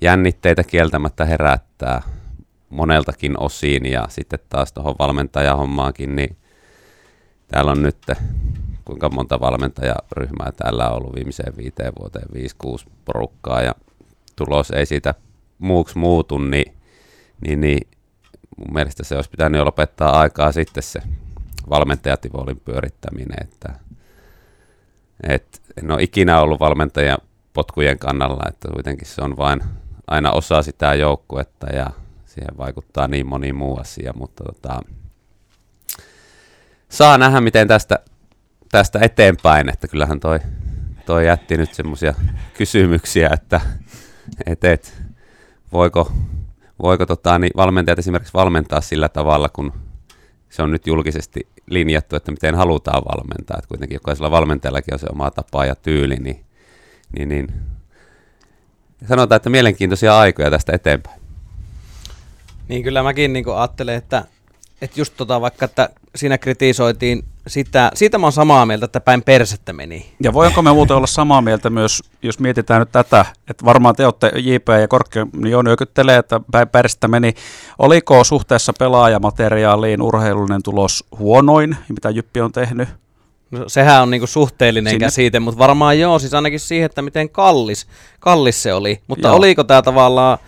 jännitteitä 0.00 0.64
kieltämättä 0.64 1.24
herättää 1.24 2.02
moneltakin 2.70 3.40
osiin. 3.40 3.86
Ja 3.86 4.06
sitten 4.08 4.38
taas 4.48 4.72
tuohon 4.72 4.94
valmentajahommaankin, 4.98 6.16
niin 6.16 6.36
Täällä 7.52 7.72
on 7.72 7.82
nyt 7.82 8.06
kuinka 8.84 9.08
monta 9.08 9.40
valmentajaryhmää 9.40 10.52
täällä 10.56 10.88
on 10.88 10.96
ollut 10.96 11.14
viimeiseen 11.14 11.56
viiteen 11.56 11.92
vuoteen, 12.00 12.28
5-6 12.66 12.88
porukkaa 13.04 13.62
ja 13.62 13.74
tulos 14.36 14.70
ei 14.70 14.86
siitä 14.86 15.14
muuksi 15.58 15.98
muutu, 15.98 16.38
niin, 16.38 16.74
niin, 17.40 17.60
niin 17.60 17.88
mun 18.56 18.74
mielestä 18.74 19.04
se 19.04 19.16
olisi 19.16 19.30
pitänyt 19.30 19.58
jo 19.58 19.64
lopettaa 19.64 20.20
aikaa 20.20 20.52
sitten 20.52 20.82
se 20.82 21.02
valmentajativolin 21.70 22.60
pyörittäminen, 22.64 23.42
että 23.42 23.74
et, 25.28 25.62
en 25.82 25.90
ole 25.90 26.02
ikinä 26.02 26.40
ollut 26.40 26.60
valmentajan 26.60 27.18
potkujen 27.52 27.98
kannalla, 27.98 28.48
että 28.48 28.68
kuitenkin 28.72 29.08
se 29.08 29.22
on 29.22 29.36
vain 29.36 29.62
aina 30.06 30.30
osa 30.30 30.62
sitä 30.62 30.94
joukkuetta 30.94 31.66
ja 31.66 31.86
siihen 32.26 32.58
vaikuttaa 32.58 33.08
niin 33.08 33.26
moni 33.26 33.52
muu 33.52 33.76
asia, 33.76 34.12
mutta 34.16 34.44
tota, 34.44 34.82
saa 36.88 37.18
nähdä, 37.18 37.40
miten 37.40 37.68
tästä, 37.68 37.98
tästä 38.70 38.98
eteenpäin, 39.02 39.68
että 39.68 39.88
kyllähän 39.88 40.20
toi, 40.20 40.38
toi 41.06 41.26
jätti 41.26 41.56
nyt 41.56 41.74
semmoisia 41.74 42.14
kysymyksiä, 42.54 43.30
että 43.32 43.60
et, 44.46 44.64
et, 44.64 45.02
voiko, 45.72 46.12
voiko 46.82 47.06
tota, 47.06 47.38
niin 47.38 47.52
valmentajat 47.56 47.98
esimerkiksi 47.98 48.34
valmentaa 48.34 48.80
sillä 48.80 49.08
tavalla, 49.08 49.48
kun 49.48 49.72
se 50.50 50.62
on 50.62 50.70
nyt 50.70 50.86
julkisesti 50.86 51.48
linjattu, 51.70 52.16
että 52.16 52.30
miten 52.30 52.54
halutaan 52.54 53.02
valmentaa, 53.04 53.56
että 53.58 53.68
kuitenkin 53.68 53.96
jokaisella 53.96 54.30
valmentajallakin 54.30 54.94
on 54.94 54.98
se 54.98 55.06
oma 55.12 55.30
tapa 55.30 55.64
ja 55.64 55.74
tyyli, 55.74 56.16
niin, 56.16 56.44
niin, 57.18 57.28
niin 57.28 57.48
sanotaan, 59.08 59.36
että 59.36 59.50
mielenkiintoisia 59.50 60.18
aikoja 60.18 60.50
tästä 60.50 60.72
eteenpäin. 60.72 61.20
Niin 62.68 62.82
kyllä 62.82 63.02
mäkin 63.02 63.32
niin 63.32 63.44
ajattelen, 63.56 63.96
että 63.96 64.24
että 64.82 65.00
just 65.00 65.14
tota 65.16 65.40
vaikka, 65.40 65.64
että 65.64 65.88
siinä 66.16 66.38
kritisoitiin 66.38 67.24
sitä, 67.46 67.90
siitä 67.94 68.18
mä 68.18 68.26
oon 68.26 68.32
samaa 68.32 68.66
mieltä, 68.66 68.84
että 68.84 69.00
päin 69.00 69.22
persettä 69.22 69.72
meni. 69.72 70.12
Ja 70.20 70.32
voinko 70.32 70.62
me 70.62 70.72
muuten 70.72 70.96
olla 70.96 71.06
samaa 71.06 71.42
mieltä 71.42 71.70
myös, 71.70 72.02
jos 72.22 72.38
mietitään 72.38 72.80
nyt 72.80 72.92
tätä, 72.92 73.24
että 73.50 73.64
varmaan 73.64 73.94
te 73.94 74.04
olette 74.04 74.32
JP 74.34 74.68
ja 74.80 74.88
Korkki 74.88 75.18
jo 75.48 75.62
nyökyttelee, 75.62 76.18
että 76.18 76.40
päin 76.50 76.68
persettä 76.68 77.08
meni. 77.08 77.34
Oliko 77.78 78.24
suhteessa 78.24 78.72
pelaajamateriaaliin 78.78 80.02
urheilullinen 80.02 80.62
tulos 80.62 81.04
huonoin, 81.18 81.76
mitä 81.88 82.10
Jyppi 82.10 82.40
on 82.40 82.52
tehnyt? 82.52 82.88
No, 83.50 83.64
sehän 83.66 84.02
on 84.02 84.10
niinku 84.10 84.26
suhteellinen 84.26 84.90
Sinne. 84.90 85.06
käsite, 85.06 85.40
mutta 85.40 85.58
varmaan 85.58 85.98
joo, 85.98 86.18
siis 86.18 86.34
ainakin 86.34 86.60
siihen, 86.60 86.86
että 86.86 87.02
miten 87.02 87.28
kallis, 87.30 87.86
kallis 88.20 88.62
se 88.62 88.74
oli. 88.74 89.00
Mutta 89.06 89.28
joo. 89.28 89.36
oliko 89.36 89.64
tämä 89.64 89.82
tavallaan 89.82 90.38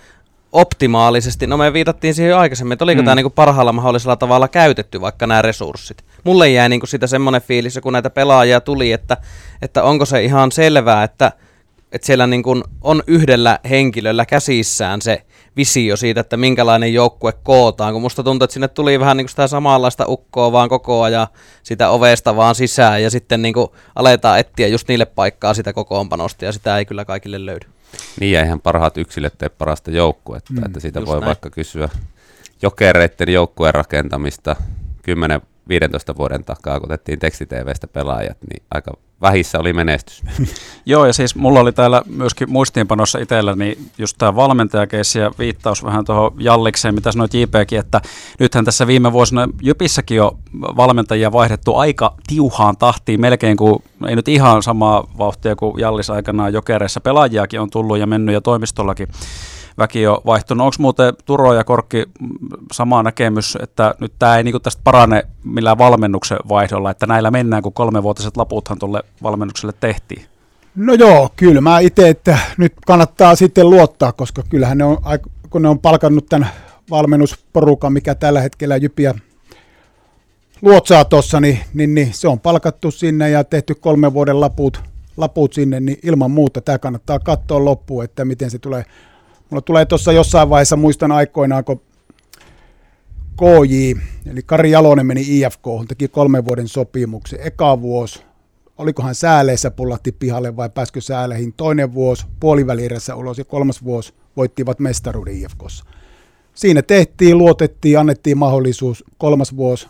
optimaalisesti, 0.54 1.46
no 1.46 1.56
me 1.56 1.72
viitattiin 1.72 2.14
siihen 2.14 2.30
jo 2.30 2.38
aikaisemmin, 2.38 2.72
että 2.72 2.84
oliko 2.84 3.02
mm. 3.02 3.04
tämä 3.04 3.14
niinku 3.14 3.30
parhaalla 3.30 3.72
mahdollisella 3.72 4.16
tavalla 4.16 4.48
käytetty 4.48 5.00
vaikka 5.00 5.26
nämä 5.26 5.42
resurssit. 5.42 6.04
Mulle 6.24 6.50
jäi 6.50 6.68
niinku 6.68 6.86
sitä 6.86 7.06
semmoinen 7.06 7.42
fiilis, 7.42 7.78
kun 7.82 7.92
näitä 7.92 8.10
pelaajia 8.10 8.60
tuli, 8.60 8.92
että, 8.92 9.16
että 9.62 9.82
onko 9.82 10.04
se 10.04 10.24
ihan 10.24 10.52
selvää, 10.52 11.04
että, 11.04 11.32
että 11.92 12.06
siellä 12.06 12.26
niinku 12.26 12.62
on 12.80 13.02
yhdellä 13.06 13.58
henkilöllä 13.70 14.26
käsissään 14.26 15.02
se 15.02 15.22
visio 15.56 15.96
siitä, 15.96 16.20
että 16.20 16.36
minkälainen 16.36 16.94
joukkue 16.94 17.32
kootaan, 17.42 17.92
kun 17.92 18.02
musta 18.02 18.22
tuntuu, 18.22 18.44
että 18.44 18.52
sinne 18.52 18.68
tuli 18.68 19.00
vähän 19.00 19.16
niin 19.16 19.24
kuin 19.24 19.30
sitä 19.30 19.46
samanlaista 19.46 20.04
ukkoa 20.08 20.52
vaan 20.52 20.68
koko 20.68 21.02
ajan 21.02 21.26
sitä 21.62 21.90
ovesta 21.90 22.36
vaan 22.36 22.54
sisään 22.54 23.02
ja 23.02 23.10
sitten 23.10 23.42
niin 23.42 23.54
kuin 23.54 23.68
aletaan 23.96 24.38
etsiä 24.38 24.68
just 24.68 24.88
niille 24.88 25.04
paikkaa 25.04 25.54
sitä 25.54 25.72
kokoonpanosta 25.72 26.44
ja 26.44 26.52
sitä 26.52 26.78
ei 26.78 26.84
kyllä 26.84 27.04
kaikille 27.04 27.46
löydy. 27.46 27.73
Niin 28.20 28.32
ja 28.32 28.40
eihän 28.40 28.60
parhaat 28.60 28.96
yksilöt 28.96 29.38
tee 29.38 29.48
parasta 29.48 29.90
joukkuetta, 29.90 30.52
mm, 30.52 30.64
että 30.66 30.80
siitä 30.80 31.06
voi 31.06 31.20
näin. 31.20 31.26
vaikka 31.26 31.50
kysyä 31.50 31.88
jokereiden 32.62 33.32
joukkueen 33.32 33.74
rakentamista 33.74 34.56
10-15 35.02 36.16
vuoden 36.16 36.44
takaa, 36.44 36.80
kun 36.80 36.88
otettiin 36.88 37.18
tekstitvstä 37.18 37.86
pelaajat, 37.86 38.38
niin 38.50 38.62
aika 38.70 38.92
vähissä 39.24 39.58
oli 39.58 39.72
menestys. 39.72 40.22
Joo, 40.86 41.06
ja 41.06 41.12
siis 41.12 41.34
mulla 41.34 41.60
oli 41.60 41.72
täällä 41.72 42.02
myöskin 42.06 42.50
muistiinpanossa 42.50 43.18
itselläni 43.18 43.78
just 43.98 44.18
tämä 44.18 44.36
valmentajakeissi 44.36 45.18
ja 45.18 45.30
viittaus 45.38 45.84
vähän 45.84 46.04
tuohon 46.04 46.32
Jallikseen, 46.38 46.94
mitä 46.94 47.12
sanoit 47.12 47.34
JPkin, 47.34 47.78
että 47.78 48.00
nythän 48.38 48.64
tässä 48.64 48.86
viime 48.86 49.12
vuosina 49.12 49.48
Jypissäkin 49.62 50.16
jo 50.16 50.38
valmentajia 50.60 51.32
vaihdettu 51.32 51.74
aika 51.74 52.14
tiuhaan 52.26 52.76
tahtiin, 52.76 53.20
melkein 53.20 53.56
kuin, 53.56 53.82
ei 54.08 54.16
nyt 54.16 54.28
ihan 54.28 54.62
samaa 54.62 55.06
vauhtia 55.18 55.56
kuin 55.56 55.80
Jallis 55.80 56.10
aikanaan 56.10 56.52
jokereissa, 56.52 57.00
pelaajiakin 57.00 57.60
on 57.60 57.70
tullut 57.70 57.98
ja 57.98 58.06
mennyt 58.06 58.32
ja 58.32 58.40
toimistollakin 58.40 59.08
väki 59.78 60.06
on 60.06 60.20
vaihtunut. 60.26 60.64
Onko 60.64 60.76
muuten 60.78 61.14
Turo 61.24 61.54
ja 61.54 61.64
Korkki 61.64 62.04
sama 62.72 63.02
näkemys, 63.02 63.58
että 63.62 63.94
nyt 64.00 64.12
tämä 64.18 64.36
ei 64.36 64.44
niinku 64.44 64.60
tästä 64.60 64.80
parane 64.84 65.22
millään 65.44 65.78
valmennuksen 65.78 66.38
vaihdolla, 66.48 66.90
että 66.90 67.06
näillä 67.06 67.30
mennään, 67.30 67.62
kun 67.62 67.72
kolmevuotiset 67.72 68.36
laputhan 68.36 68.78
tuolle 68.78 69.02
valmennukselle 69.22 69.74
tehtiin? 69.80 70.26
No 70.74 70.94
joo, 70.94 71.30
kyllä 71.36 71.60
mä 71.60 71.78
itse, 71.78 72.08
että 72.08 72.38
nyt 72.56 72.72
kannattaa 72.86 73.34
sitten 73.34 73.70
luottaa, 73.70 74.12
koska 74.12 74.42
kyllähän 74.48 74.78
ne 74.78 74.84
on, 74.84 74.98
kun 75.50 75.62
ne 75.62 75.68
on 75.68 75.78
palkannut 75.78 76.26
tämän 76.28 76.48
valmennusporukan, 76.90 77.92
mikä 77.92 78.14
tällä 78.14 78.40
hetkellä 78.40 78.76
Jypiä 78.76 79.14
luotsaa 80.62 81.04
tuossa, 81.04 81.40
niin, 81.40 81.60
niin, 81.74 81.94
niin, 81.94 82.14
se 82.14 82.28
on 82.28 82.40
palkattu 82.40 82.90
sinne 82.90 83.30
ja 83.30 83.44
tehty 83.44 83.74
kolmen 83.74 84.12
vuoden 84.12 84.40
laput, 84.40 84.80
laput 85.16 85.52
sinne, 85.52 85.80
niin 85.80 85.98
ilman 86.02 86.30
muuta 86.30 86.60
tämä 86.60 86.78
kannattaa 86.78 87.18
katsoa 87.18 87.64
loppuun, 87.64 88.04
että 88.04 88.24
miten 88.24 88.50
se 88.50 88.58
tulee 88.58 88.84
Mulla 89.54 89.62
tulee 89.62 89.86
tuossa 89.86 90.12
jossain 90.12 90.50
vaiheessa, 90.50 90.76
muistan 90.76 91.12
aikoinaan, 91.12 91.64
kun 91.64 91.80
KJ, 93.36 93.92
eli 94.30 94.42
Kari 94.46 94.70
Jalonen 94.70 95.06
meni 95.06 95.24
IFK, 95.28 95.62
teki 95.88 96.08
kolmen 96.08 96.44
vuoden 96.44 96.68
sopimuksen. 96.68 97.40
Eka 97.42 97.80
vuosi, 97.80 98.22
olikohan 98.78 99.14
sääleissä 99.14 99.70
pullatti 99.70 100.12
pihalle 100.12 100.56
vai 100.56 100.70
pääskö 100.70 101.00
sääleihin. 101.00 101.52
Toinen 101.52 101.94
vuosi, 101.94 102.26
puolivälierässä 102.40 103.14
ulos 103.14 103.38
ja 103.38 103.44
kolmas 103.44 103.84
vuosi 103.84 104.14
voittivat 104.36 104.78
mestaruuden 104.78 105.36
IFKssa. 105.36 105.84
Siinä 106.54 106.82
tehtiin, 106.82 107.38
luotettiin, 107.38 107.98
annettiin 107.98 108.38
mahdollisuus. 108.38 109.04
Kolmas 109.18 109.56
vuosi 109.56 109.88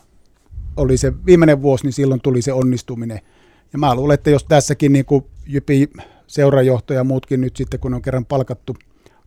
oli 0.77 0.96
se 0.96 1.12
viimeinen 1.27 1.62
vuosi, 1.62 1.85
niin 1.85 1.92
silloin 1.92 2.20
tuli 2.20 2.42
se 2.42 2.53
onnistuminen. 2.53 3.20
Ja 3.72 3.79
mä 3.79 3.94
luulen, 3.94 4.14
että 4.14 4.31
jos 4.31 4.44
tässäkin 4.44 4.92
niin 4.92 5.05
kuin 5.05 5.24
Jypi 5.46 5.90
seurajohto 6.27 6.94
ja 6.94 7.05
muutkin 7.05 7.40
nyt 7.40 7.57
sitten, 7.57 7.81
kun 7.81 7.94
on 7.94 8.03
kerran 8.03 8.27
palkattu– 8.27 8.77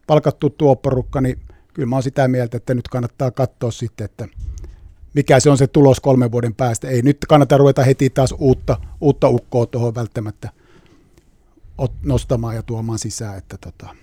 palkattu 0.08 0.50
tuo 0.50 0.76
porukka, 0.76 1.22
niin 1.22 1.40
kyllä 1.74 1.86
mä 1.90 1.96
oon 1.96 2.04
sitä 2.04 2.28
mieltä, 2.28 2.58
että 2.58 2.74
nyt 2.74 2.88
kannattaa 2.88 3.32
katsoa 3.32 3.72
sitten, 3.72 4.06
että 4.06 4.28
mikä 5.14 5.40
se 5.40 5.50
on 5.50 5.58
se 5.58 5.68
tulos 5.68 6.00
kolmen 6.00 6.32
vuoden 6.32 6.56
päästä. 6.56 6.88
Ei 6.88 7.02
nyt 7.02 7.18
kannata 7.30 7.58
ruveta 7.58 7.84
heti 7.84 8.10
taas 8.10 8.34
uutta, 8.38 8.78
uutta 9.02 9.30
ukkoa 9.30 9.66
tuohon 9.66 9.96
välttämättä 9.96 10.50
nostamaan 12.04 12.56
ja 12.56 12.64
tuomaan 12.64 13.00
sisään. 13.00 13.38
Että 13.38 13.58
tota, 13.58 13.96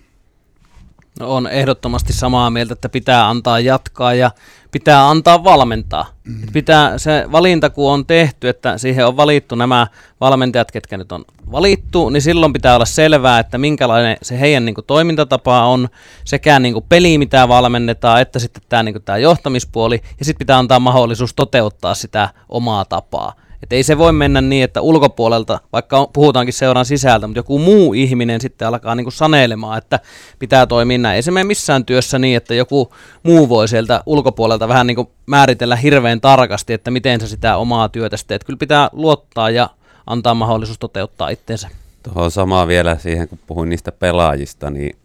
No 1.19 1.35
on 1.35 1.47
ehdottomasti 1.47 2.13
samaa 2.13 2.49
mieltä, 2.49 2.73
että 2.73 2.89
pitää 2.89 3.29
antaa 3.29 3.59
jatkaa 3.59 4.13
ja 4.13 4.31
pitää 4.71 5.09
antaa 5.09 5.43
valmentaa. 5.43 6.05
Mm. 6.23 6.41
Pitää 6.53 6.97
se 6.97 7.25
valinta, 7.31 7.69
kun 7.69 7.91
on 7.91 8.05
tehty, 8.05 8.49
että 8.49 8.77
siihen 8.77 9.07
on 9.07 9.17
valittu 9.17 9.55
nämä 9.55 9.87
valmentajat, 10.21 10.71
ketkä 10.71 10.97
nyt 10.97 11.11
on 11.11 11.25
valittu, 11.51 12.09
niin 12.09 12.21
silloin 12.21 12.53
pitää 12.53 12.75
olla 12.75 12.85
selvää, 12.85 13.39
että 13.39 13.57
minkälainen 13.57 14.17
se 14.21 14.39
heidän 14.39 14.65
niin 14.65 14.75
kuin, 14.75 14.85
toimintatapa 14.85 15.65
on, 15.65 15.89
sekä 16.25 16.59
niin 16.59 16.73
kuin, 16.73 16.85
peli, 16.89 17.17
mitä 17.17 17.47
valmennetaan, 17.47 18.21
että 18.21 18.39
sitten 18.39 18.63
tämä, 18.69 18.83
niin 18.83 18.93
kuin, 18.93 19.03
tämä 19.03 19.17
johtamispuoli, 19.17 20.01
ja 20.19 20.25
sitten 20.25 20.39
pitää 20.39 20.57
antaa 20.57 20.79
mahdollisuus 20.79 21.33
toteuttaa 21.33 21.95
sitä 21.95 22.29
omaa 22.49 22.85
tapaa. 22.85 23.33
Et 23.65 23.73
ei 23.73 23.83
se 23.83 23.97
voi 23.97 24.13
mennä 24.13 24.41
niin, 24.41 24.63
että 24.63 24.81
ulkopuolelta, 24.81 25.59
vaikka 25.73 26.09
puhutaankin 26.13 26.53
seuran 26.53 26.85
sisältä, 26.85 27.27
mutta 27.27 27.39
joku 27.39 27.59
muu 27.59 27.93
ihminen 27.93 28.41
sitten 28.41 28.67
alkaa 28.67 28.95
niinku 28.95 29.11
sanelemaan, 29.11 29.77
että 29.77 29.99
pitää 30.39 30.67
toimia 30.67 30.97
näin. 30.97 31.15
Ei 31.15 31.21
se 31.21 31.31
mene 31.31 31.43
missään 31.43 31.85
työssä 31.85 32.19
niin, 32.19 32.37
että 32.37 32.55
joku 32.55 32.93
muu 33.23 33.49
voi 33.49 33.67
sieltä 33.67 34.03
ulkopuolelta 34.05 34.67
vähän 34.67 34.87
niinku 34.87 35.11
määritellä 35.25 35.75
hirveän 35.75 36.21
tarkasti, 36.21 36.73
että 36.73 36.91
miten 36.91 37.21
sä 37.21 37.27
sitä 37.27 37.57
omaa 37.57 37.89
työtä 37.89 38.17
teet. 38.27 38.43
Kyllä 38.43 38.57
pitää 38.57 38.89
luottaa 38.91 39.49
ja 39.49 39.69
antaa 40.07 40.33
mahdollisuus 40.33 40.79
toteuttaa 40.79 41.29
itseensä. 41.29 41.69
Tuohon 42.03 42.31
samaa 42.31 42.67
vielä 42.67 42.97
siihen, 42.97 43.27
kun 43.27 43.39
puhuin 43.47 43.69
niistä 43.69 43.91
pelaajista, 43.91 44.69
niin, 44.69 44.95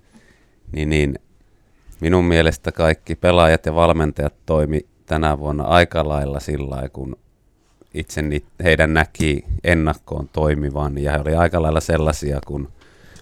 niin, 0.72 0.90
niin 0.90 1.18
minun 2.00 2.24
mielestä 2.24 2.72
kaikki 2.72 3.14
pelaajat 3.14 3.66
ja 3.66 3.74
valmentajat 3.74 4.34
toimi 4.46 4.80
tänä 5.06 5.38
vuonna 5.38 5.64
aika 5.64 6.08
lailla 6.08 6.40
sillä 6.40 6.88
kun 6.92 7.16
itse 7.94 8.22
niitä, 8.22 8.48
heidän 8.64 8.94
näki 8.94 9.44
ennakkoon 9.64 10.28
toimivan. 10.32 10.98
Ja 10.98 11.12
he 11.12 11.18
oli 11.18 11.34
aika 11.34 11.62
lailla 11.62 11.80
sellaisia, 11.80 12.40
kun 12.46 12.68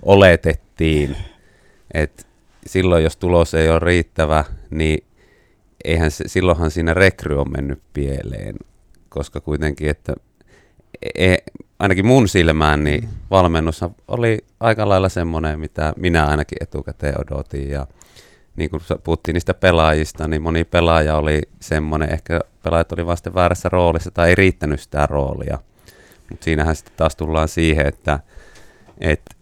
oletettiin, 0.03 1.17
että 1.95 2.23
silloin 2.67 3.05
jos 3.05 3.17
tulos 3.17 3.55
ei 3.55 3.71
ole 3.71 3.79
riittävä, 3.79 4.45
niin 4.71 5.05
eihän 5.85 6.11
se, 6.11 6.25
silloinhan 6.29 6.71
siinä 6.71 6.95
rekry 6.95 7.41
on 7.41 7.53
mennyt 7.53 7.83
pieleen, 7.93 8.57
koska 9.09 9.41
kuitenkin, 9.41 9.91
että 9.91 10.15
e, 11.19 11.37
ainakin 11.79 12.07
mun 12.07 12.29
silmään, 12.29 12.85
niin 12.85 13.09
valmennus 13.31 13.85
oli 14.09 14.45
aika 14.61 14.89
lailla 14.89 15.09
semmoinen, 15.09 15.61
mitä 15.61 15.93
minä 15.97 16.27
ainakin 16.27 16.59
etukäteen 16.61 17.15
odotin. 17.21 17.71
Ja 17.71 17.87
niin 18.59 18.71
kuin 18.71 18.83
puhuttiin 19.05 19.35
niistä 19.35 19.55
pelaajista, 19.55 20.29
niin 20.29 20.43
moni 20.43 20.65
pelaaja 20.65 21.17
oli 21.17 21.43
semmoinen, 21.61 22.13
ehkä 22.13 22.41
pelaajat 22.63 22.93
oli 22.93 23.07
vasta 23.07 23.35
väärässä 23.35 23.69
roolissa 23.69 24.11
tai 24.11 24.29
ei 24.29 24.35
riittänyt 24.35 24.81
sitä 24.81 25.07
roolia. 25.07 25.59
Mutta 26.31 26.45
siinähän 26.45 26.77
sitten 26.77 26.95
taas 26.97 27.17
tullaan 27.17 27.49
siihen, 27.49 27.87
että, 27.87 28.21
että 29.01 29.35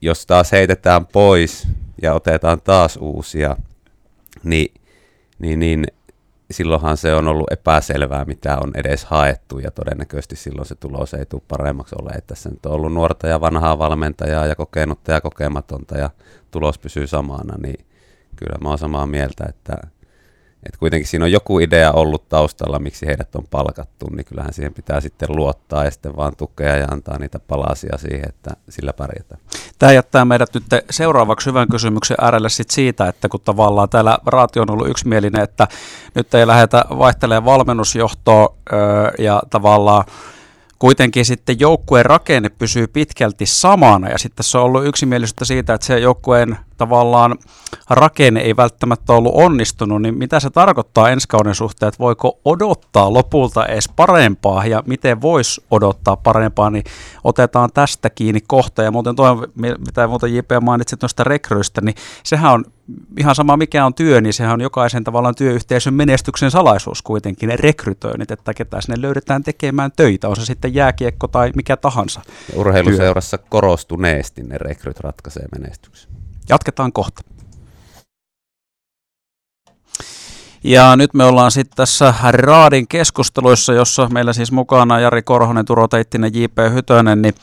jos 0.00 0.26
taas 0.26 0.52
heitetään 0.52 1.06
pois 1.06 1.68
ja 2.02 2.14
otetaan 2.14 2.60
taas 2.60 2.96
uusia, 2.96 3.56
niin, 4.42 4.74
niin, 5.38 5.58
niin 5.60 5.86
silloinhan 6.50 6.96
se 6.96 7.14
on 7.14 7.28
ollut 7.28 7.52
epäselvää, 7.52 8.24
mitä 8.24 8.58
on 8.58 8.70
edes 8.74 9.04
haettu, 9.04 9.58
ja 9.58 9.70
todennäköisesti 9.70 10.36
silloin 10.36 10.66
se 10.66 10.74
tulos 10.74 11.14
ei 11.14 11.26
tule 11.26 11.42
paremmaksi 11.48 11.96
ole. 12.02 12.10
Että 12.10 12.34
tässä 12.34 12.50
nyt 12.50 12.66
on 12.66 12.72
ollut 12.72 12.92
nuorta 12.92 13.26
ja 13.26 13.40
vanhaa 13.40 13.78
valmentajaa 13.78 14.46
ja 14.46 14.54
kokenutta 14.54 15.12
ja 15.12 15.20
kokematonta, 15.20 15.98
ja 15.98 16.10
tulos 16.50 16.78
pysyy 16.78 17.06
samana, 17.06 17.54
niin 17.62 17.84
kyllä 18.40 18.58
mä 18.62 18.68
oon 18.68 18.78
samaa 18.78 19.06
mieltä, 19.06 19.44
että, 19.48 19.72
että 20.66 20.78
kuitenkin 20.78 21.08
siinä 21.08 21.24
on 21.24 21.32
joku 21.32 21.58
idea 21.58 21.92
ollut 21.92 22.28
taustalla, 22.28 22.78
miksi 22.78 23.06
heidät 23.06 23.34
on 23.34 23.44
palkattu, 23.50 24.06
niin 24.10 24.24
kyllähän 24.24 24.52
siihen 24.52 24.74
pitää 24.74 25.00
sitten 25.00 25.36
luottaa 25.36 25.84
ja 25.84 25.90
sitten 25.90 26.16
vaan 26.16 26.36
tukea 26.36 26.76
ja 26.76 26.86
antaa 26.90 27.18
niitä 27.18 27.38
palasia 27.38 27.98
siihen, 27.98 28.28
että 28.28 28.50
sillä 28.68 28.92
pärjätään. 28.92 29.40
Tämä 29.78 29.92
jättää 29.92 30.24
meidät 30.24 30.54
nyt 30.54 30.64
seuraavaksi 30.90 31.46
hyvän 31.46 31.68
kysymyksen 31.68 32.16
äärelle 32.20 32.48
sit 32.48 32.70
siitä, 32.70 33.08
että 33.08 33.28
kun 33.28 33.40
tavallaan 33.44 33.88
täällä 33.88 34.18
raatio 34.26 34.62
on 34.62 34.70
ollut 34.70 34.88
yksimielinen, 34.88 35.42
että 35.42 35.68
nyt 36.14 36.34
ei 36.34 36.46
lähdetä 36.46 36.84
vaihtelemaan 36.98 37.44
valmennusjohtoa 37.44 38.56
ja 39.18 39.42
tavallaan 39.50 40.04
kuitenkin 40.78 41.24
sitten 41.24 41.60
joukkueen 41.60 42.06
rakenne 42.06 42.48
pysyy 42.48 42.86
pitkälti 42.86 43.46
samana 43.46 44.08
ja 44.08 44.18
sitten 44.18 44.44
se 44.44 44.58
on 44.58 44.64
ollut 44.64 44.86
yksimielisyyttä 44.86 45.44
siitä, 45.44 45.74
että 45.74 45.86
se 45.86 45.98
joukkueen 45.98 46.58
tavallaan 46.80 47.38
rakenne 47.90 48.40
ei 48.40 48.56
välttämättä 48.56 49.12
ollut 49.12 49.32
onnistunut, 49.34 50.02
niin 50.02 50.18
mitä 50.18 50.40
se 50.40 50.50
tarkoittaa 50.50 51.10
ensi 51.10 51.28
kauden 51.28 51.54
suhteen, 51.54 51.88
että 51.88 51.98
voiko 51.98 52.40
odottaa 52.44 53.12
lopulta 53.12 53.66
edes 53.66 53.88
parempaa 53.96 54.66
ja 54.66 54.82
miten 54.86 55.20
voisi 55.20 55.64
odottaa 55.70 56.16
parempaa, 56.16 56.70
niin 56.70 56.84
otetaan 57.24 57.70
tästä 57.74 58.10
kiinni 58.10 58.40
kohta. 58.46 58.82
Ja 58.82 58.90
muuten 58.90 59.16
tuo, 59.16 59.46
mitä 59.56 60.08
muuten 60.08 60.34
JP 60.34 60.50
mainitsit 60.60 61.02
noista 61.02 61.24
rekryistä, 61.24 61.80
niin 61.80 61.94
sehän 62.22 62.52
on 62.52 62.64
ihan 63.18 63.34
sama 63.34 63.56
mikä 63.56 63.86
on 63.86 63.94
työ, 63.94 64.20
niin 64.20 64.32
sehän 64.32 64.52
on 64.52 64.60
jokaisen 64.60 65.04
tavallaan 65.04 65.34
työyhteisön 65.34 65.94
menestyksen 65.94 66.50
salaisuus 66.50 67.02
kuitenkin, 67.02 67.48
ne 67.48 67.56
rekrytoinnit, 67.56 68.30
että 68.30 68.54
ketä 68.54 68.80
sinne 68.80 69.02
löydetään 69.02 69.42
tekemään 69.42 69.90
töitä, 69.96 70.28
on 70.28 70.36
se 70.36 70.44
sitten 70.44 70.74
jääkiekko 70.74 71.28
tai 71.28 71.52
mikä 71.56 71.76
tahansa. 71.76 72.20
Urheiluseurassa 72.54 73.38
työ. 73.38 73.46
korostuneesti 73.48 74.42
ne 74.42 74.58
rekryt 74.58 75.00
ratkaisee 75.00 75.46
menestyksen. 75.58 76.19
Jatketaan 76.50 76.92
kohta. 76.92 77.22
Ja 80.64 80.96
nyt 80.96 81.14
me 81.14 81.24
ollaan 81.24 81.50
sitten 81.50 81.76
tässä 81.76 82.14
Raadin 82.30 82.88
keskusteluissa, 82.88 83.72
jossa 83.72 84.08
meillä 84.08 84.32
siis 84.32 84.52
mukana 84.52 85.00
Jari 85.00 85.22
Korhonen, 85.22 85.64
Turo 85.64 85.88
Teittinen, 85.88 86.34
J.P. 86.34 86.58
Hytönen, 86.72 87.22
niin 87.22 87.34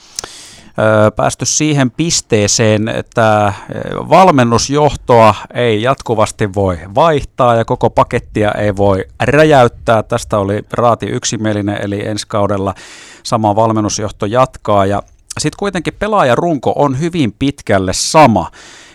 päästy 1.16 1.46
siihen 1.46 1.92
pisteeseen, 1.92 2.88
että 2.88 3.54
valmennusjohtoa 4.10 5.36
ei 5.54 5.82
jatkuvasti 5.82 6.54
voi 6.54 6.80
vaihtaa 6.96 7.56
ja 7.56 7.66
koko 7.66 7.90
pakettia 7.90 8.52
ei 8.52 8.76
voi 8.76 9.06
räjäyttää. 9.24 10.04
Tästä 10.04 10.38
oli 10.38 10.62
Raati 10.74 11.06
yksimielinen, 11.06 11.80
eli 11.82 12.08
ensi 12.08 12.26
kaudella 12.28 12.74
sama 13.24 13.56
valmennusjohto 13.56 14.26
jatkaa 14.26 14.86
ja 14.86 15.02
sitten 15.40 15.60
kuitenkin 15.60 15.94
pelaajarunko 16.00 16.74
on 16.76 17.00
hyvin 17.00 17.36
pitkälle 17.40 17.94
sama. 17.94 18.52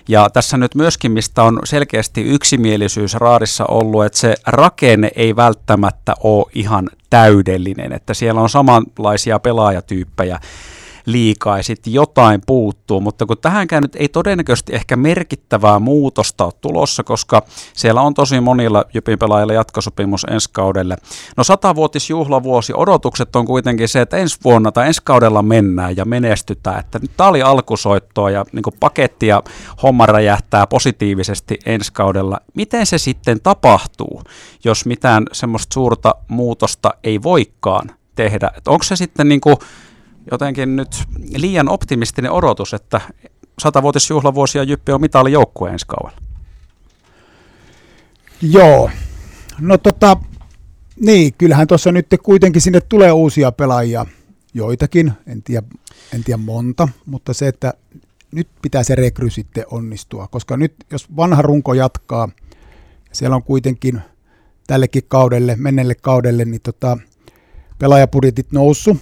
Ja 0.08 0.30
tässä 0.30 0.56
nyt 0.56 0.74
myöskin, 0.74 1.12
mistä 1.12 1.42
on 1.42 1.60
selkeästi 1.64 2.22
yksimielisyys 2.22 3.14
Raadissa 3.14 3.64
ollut, 3.66 4.04
että 4.04 4.18
se 4.18 4.34
rakenne 4.46 5.10
ei 5.16 5.36
välttämättä 5.36 6.14
ole 6.22 6.50
ihan 6.54 6.90
täydellinen, 7.10 7.92
että 7.92 8.14
siellä 8.14 8.40
on 8.40 8.48
samanlaisia 8.48 9.38
pelaajatyyppejä 9.38 10.38
liikaa 11.06 11.56
ja 11.56 11.62
sitten 11.62 11.92
jotain 11.92 12.40
puuttuu, 12.46 13.00
mutta 13.00 13.26
kun 13.26 13.38
tähänkään 13.38 13.82
nyt 13.82 13.96
ei 13.96 14.08
todennäköisesti 14.08 14.74
ehkä 14.74 14.96
merkittävää 14.96 15.78
muutosta 15.78 16.44
ole 16.44 16.52
tulossa, 16.60 17.02
koska 17.02 17.42
siellä 17.74 18.00
on 18.00 18.14
tosi 18.14 18.40
monilla 18.40 18.84
Jypin 18.94 19.18
pelaajilla 19.18 19.52
jatkosopimus 19.52 20.26
ensi 20.30 20.48
kaudelle. 20.52 20.96
No 21.36 21.44
satavuotisjuhlavuosi, 21.44 22.72
odotukset 22.76 23.36
on 23.36 23.46
kuitenkin 23.46 23.88
se, 23.88 24.00
että 24.00 24.16
ensi 24.16 24.38
vuonna 24.44 24.72
tai 24.72 24.86
ensi 24.86 25.00
kaudella 25.04 25.42
mennään 25.42 25.96
ja 25.96 26.04
menestytään, 26.04 26.80
että 26.80 26.98
nyt 26.98 27.10
tämä 27.16 27.28
oli 27.28 27.42
alkusoittoa 27.42 28.30
ja 28.30 28.44
niin 28.52 28.62
paketti 28.80 29.26
ja 29.26 29.42
homma 29.82 30.06
räjähtää 30.06 30.66
positiivisesti 30.66 31.58
ensi 31.66 31.92
kaudella. 31.92 32.40
Miten 32.54 32.86
se 32.86 32.98
sitten 32.98 33.40
tapahtuu, 33.40 34.22
jos 34.64 34.86
mitään 34.86 35.24
semmoista 35.32 35.74
suurta 35.74 36.14
muutosta 36.28 36.90
ei 37.04 37.22
voikaan 37.22 37.90
tehdä? 38.14 38.50
Et 38.56 38.68
onko 38.68 38.82
se 38.82 38.96
sitten 38.96 39.28
niin 39.28 39.40
kuin 39.40 39.56
jotenkin 40.30 40.76
nyt 40.76 41.04
liian 41.36 41.68
optimistinen 41.68 42.30
odotus, 42.30 42.74
että 42.74 43.00
satavuotisjuhlavuosi 43.58 44.58
ja 44.58 44.64
Jyppi 44.64 44.92
on 44.92 45.00
mitali 45.00 45.32
joukkue 45.32 45.70
ensi 45.70 45.86
kaudella? 45.86 46.22
Joo. 48.42 48.90
No 49.60 49.78
tota, 49.78 50.16
niin, 51.00 51.34
kyllähän 51.38 51.66
tuossa 51.66 51.92
nyt 51.92 52.06
kuitenkin 52.22 52.62
sinne 52.62 52.80
tulee 52.80 53.12
uusia 53.12 53.52
pelaajia, 53.52 54.06
joitakin, 54.54 55.12
en 55.26 55.42
tiedä, 55.42 55.66
en 56.14 56.24
tiedä 56.24 56.36
monta, 56.36 56.88
mutta 57.06 57.34
se, 57.34 57.48
että 57.48 57.74
nyt 58.32 58.48
pitää 58.62 58.82
se 58.82 58.94
rekry 58.94 59.30
sitten 59.30 59.64
onnistua, 59.70 60.28
koska 60.28 60.56
nyt 60.56 60.74
jos 60.90 61.16
vanha 61.16 61.42
runko 61.42 61.74
jatkaa, 61.74 62.28
siellä 63.12 63.36
on 63.36 63.42
kuitenkin 63.42 64.00
tällekin 64.66 65.02
kaudelle, 65.08 65.56
menneelle 65.56 65.94
kaudelle, 65.94 66.44
niin 66.44 66.60
tota, 66.60 66.98
pelaajapudjetit 67.78 68.52
noussut 68.52 68.96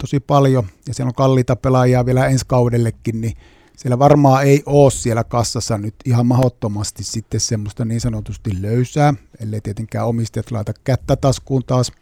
tosi 0.00 0.20
paljon, 0.20 0.64
ja 0.88 0.94
siellä 0.94 1.08
on 1.08 1.14
kalliita 1.14 1.56
pelaajia 1.56 2.06
vielä 2.06 2.26
ensi 2.26 2.44
kaudellekin, 2.48 3.20
niin 3.20 3.36
siellä 3.76 3.98
varmaan 3.98 4.44
ei 4.44 4.62
ole 4.66 4.90
siellä 4.90 5.24
kassassa 5.24 5.78
nyt 5.78 5.94
ihan 6.04 6.26
mahdottomasti 6.26 7.04
sitten 7.04 7.40
semmoista 7.40 7.84
niin 7.84 8.00
sanotusti 8.00 8.62
löysää, 8.62 9.14
ellei 9.40 9.60
tietenkään 9.60 10.06
omistajat 10.06 10.50
laita 10.50 10.72
kättä 10.84 11.16
taskuun 11.16 11.64
taas 11.66 11.92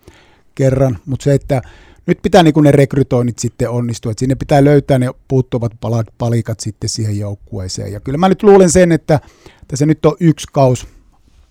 kerran, 0.54 0.98
mutta 1.06 1.24
se, 1.24 1.34
että 1.34 1.62
nyt 2.06 2.18
pitää 2.22 2.42
niin 2.42 2.54
ne 2.62 2.72
rekrytoinnit 2.72 3.38
sitten 3.38 3.70
onnistua, 3.70 4.12
että 4.12 4.20
sinne 4.20 4.34
pitää 4.34 4.64
löytää 4.64 4.98
ne 4.98 5.10
puuttuvat 5.28 5.72
palikat 6.18 6.60
sitten 6.60 6.90
siihen 6.90 7.18
joukkueeseen. 7.18 7.92
Ja 7.92 8.00
kyllä 8.00 8.18
mä 8.18 8.28
nyt 8.28 8.42
luulen 8.42 8.70
sen, 8.70 8.92
että 8.92 9.20
tässä 9.68 9.86
nyt 9.86 10.06
on 10.06 10.16
yksi 10.20 10.46
kaus 10.52 10.86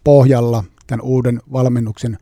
pohjalla 0.03 0.63
tämän 0.87 1.05
uuden 1.05 1.41
valmennuksen 1.51 2.17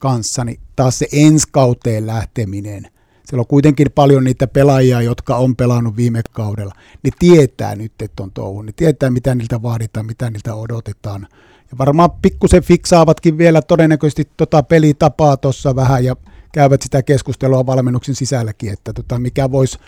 kanssa, 0.00 0.44
niin 0.44 0.60
taas 0.76 0.98
se 0.98 1.06
ensi 1.12 1.48
kauteen 1.50 2.06
lähteminen. 2.06 2.90
Siellä 3.28 3.40
on 3.40 3.46
kuitenkin 3.46 3.86
paljon 3.94 4.24
niitä 4.24 4.46
pelaajia, 4.46 5.02
jotka 5.02 5.36
on 5.36 5.56
pelannut 5.56 5.96
viime 5.96 6.20
kaudella. 6.32 6.74
Ne 7.02 7.10
tietää 7.18 7.76
nyt, 7.76 7.92
että 8.02 8.22
on 8.22 8.30
touhu. 8.30 8.62
Ne 8.62 8.72
tietää, 8.76 9.10
mitä 9.10 9.34
niiltä 9.34 9.62
vaaditaan, 9.62 10.06
mitä 10.06 10.30
niiltä 10.30 10.54
odotetaan. 10.54 11.26
Ja 11.70 11.78
varmaan 11.78 12.10
pikkusen 12.10 12.62
fiksaavatkin 12.62 13.38
vielä 13.38 13.62
todennäköisesti 13.62 14.28
tota 14.36 14.62
pelitapaa 14.62 15.36
tuossa 15.36 15.76
vähän 15.76 16.04
ja 16.04 16.16
käyvät 16.52 16.82
sitä 16.82 17.02
keskustelua 17.02 17.66
valmennuksen 17.66 18.14
sisälläkin, 18.14 18.72
että 18.72 18.92
tota, 18.92 19.18
mikä 19.18 19.50
voisi 19.50 19.78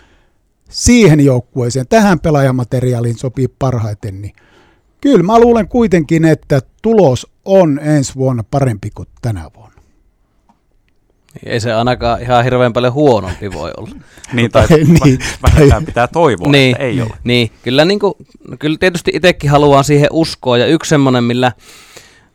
siihen 0.69 1.19
joukkueeseen, 1.19 1.87
tähän 1.87 2.19
pelaajamateriaaliin 2.19 3.17
sopii 3.17 3.47
parhaiten, 3.47 4.21
niin 4.21 4.33
kyllä 5.01 5.23
mä 5.23 5.39
luulen 5.39 5.67
kuitenkin, 5.67 6.25
että 6.25 6.61
tulos 6.81 7.27
on 7.45 7.79
ensi 7.79 8.15
vuonna 8.15 8.43
parempi 8.51 8.89
kuin 8.95 9.07
tänä 9.21 9.49
vuonna. 9.55 9.70
Ei 11.45 11.59
se 11.59 11.73
ainakaan 11.73 12.21
ihan 12.21 12.43
hirveän 12.43 12.73
paljon 12.73 12.93
huonompi 12.93 13.53
voi 13.53 13.71
olla. 13.77 13.89
niin, 14.33 14.51
tai 14.51 14.67
niin, 15.03 15.19
vähintään 15.43 15.85
pitää 15.85 16.07
toivoa, 16.07 16.51
niin, 16.51 16.71
että 16.71 16.83
ei 16.83 17.01
ole. 17.01 17.09
Niin, 17.23 17.51
kyllä, 17.63 17.85
niin 17.85 17.99
kuin, 17.99 18.13
kyllä 18.59 18.77
tietysti 18.79 19.11
itsekin 19.13 19.49
haluan 19.49 19.83
siihen 19.83 20.09
uskoa, 20.11 20.57
ja 20.57 20.65
yksi 20.65 20.89
semmoinen, 20.89 21.23
millä 21.23 21.51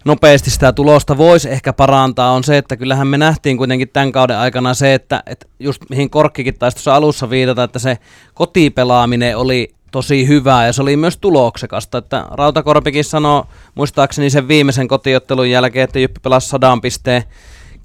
nopeasti 0.05 0.51
sitä 0.51 0.73
tulosta 0.73 1.19
voisi 1.19 1.51
ehkä 1.51 1.73
parantaa, 1.73 2.31
on 2.31 2.45
se, 2.45 2.59
että 2.59 2.77
kyllähän 2.77 3.07
me 3.07 3.19
nähtiin 3.19 3.57
kuitenkin 3.57 3.89
tämän 3.89 4.13
kauden 4.13 4.39
aikana 4.39 4.75
se, 4.75 4.95
että, 4.95 5.23
että 5.27 5.47
just 5.59 5.83
mihin 5.91 6.11
Korkkikin 6.11 6.59
taisi 6.59 6.77
tuossa 6.77 6.95
alussa 6.95 7.31
viitata, 7.31 7.63
että 7.63 7.79
se 7.79 7.99
kotipelaaminen 8.35 9.37
oli 9.37 9.75
tosi 9.91 10.29
hyvää 10.29 10.67
ja 10.67 10.73
se 10.73 10.83
oli 10.83 10.97
myös 10.97 11.17
tuloksekasta. 11.17 11.99
Että 11.99 12.27
Rautakorpikin 12.31 13.05
sanoi 13.05 13.43
muistaakseni 13.75 14.31
sen 14.31 14.49
viimeisen 14.49 14.89
kotiottelun 14.89 15.51
jälkeen, 15.51 15.85
että 15.85 15.99
Jyppi 15.99 16.21
pelasi 16.23 16.49
sadan 16.49 16.81
pisteen 16.81 17.23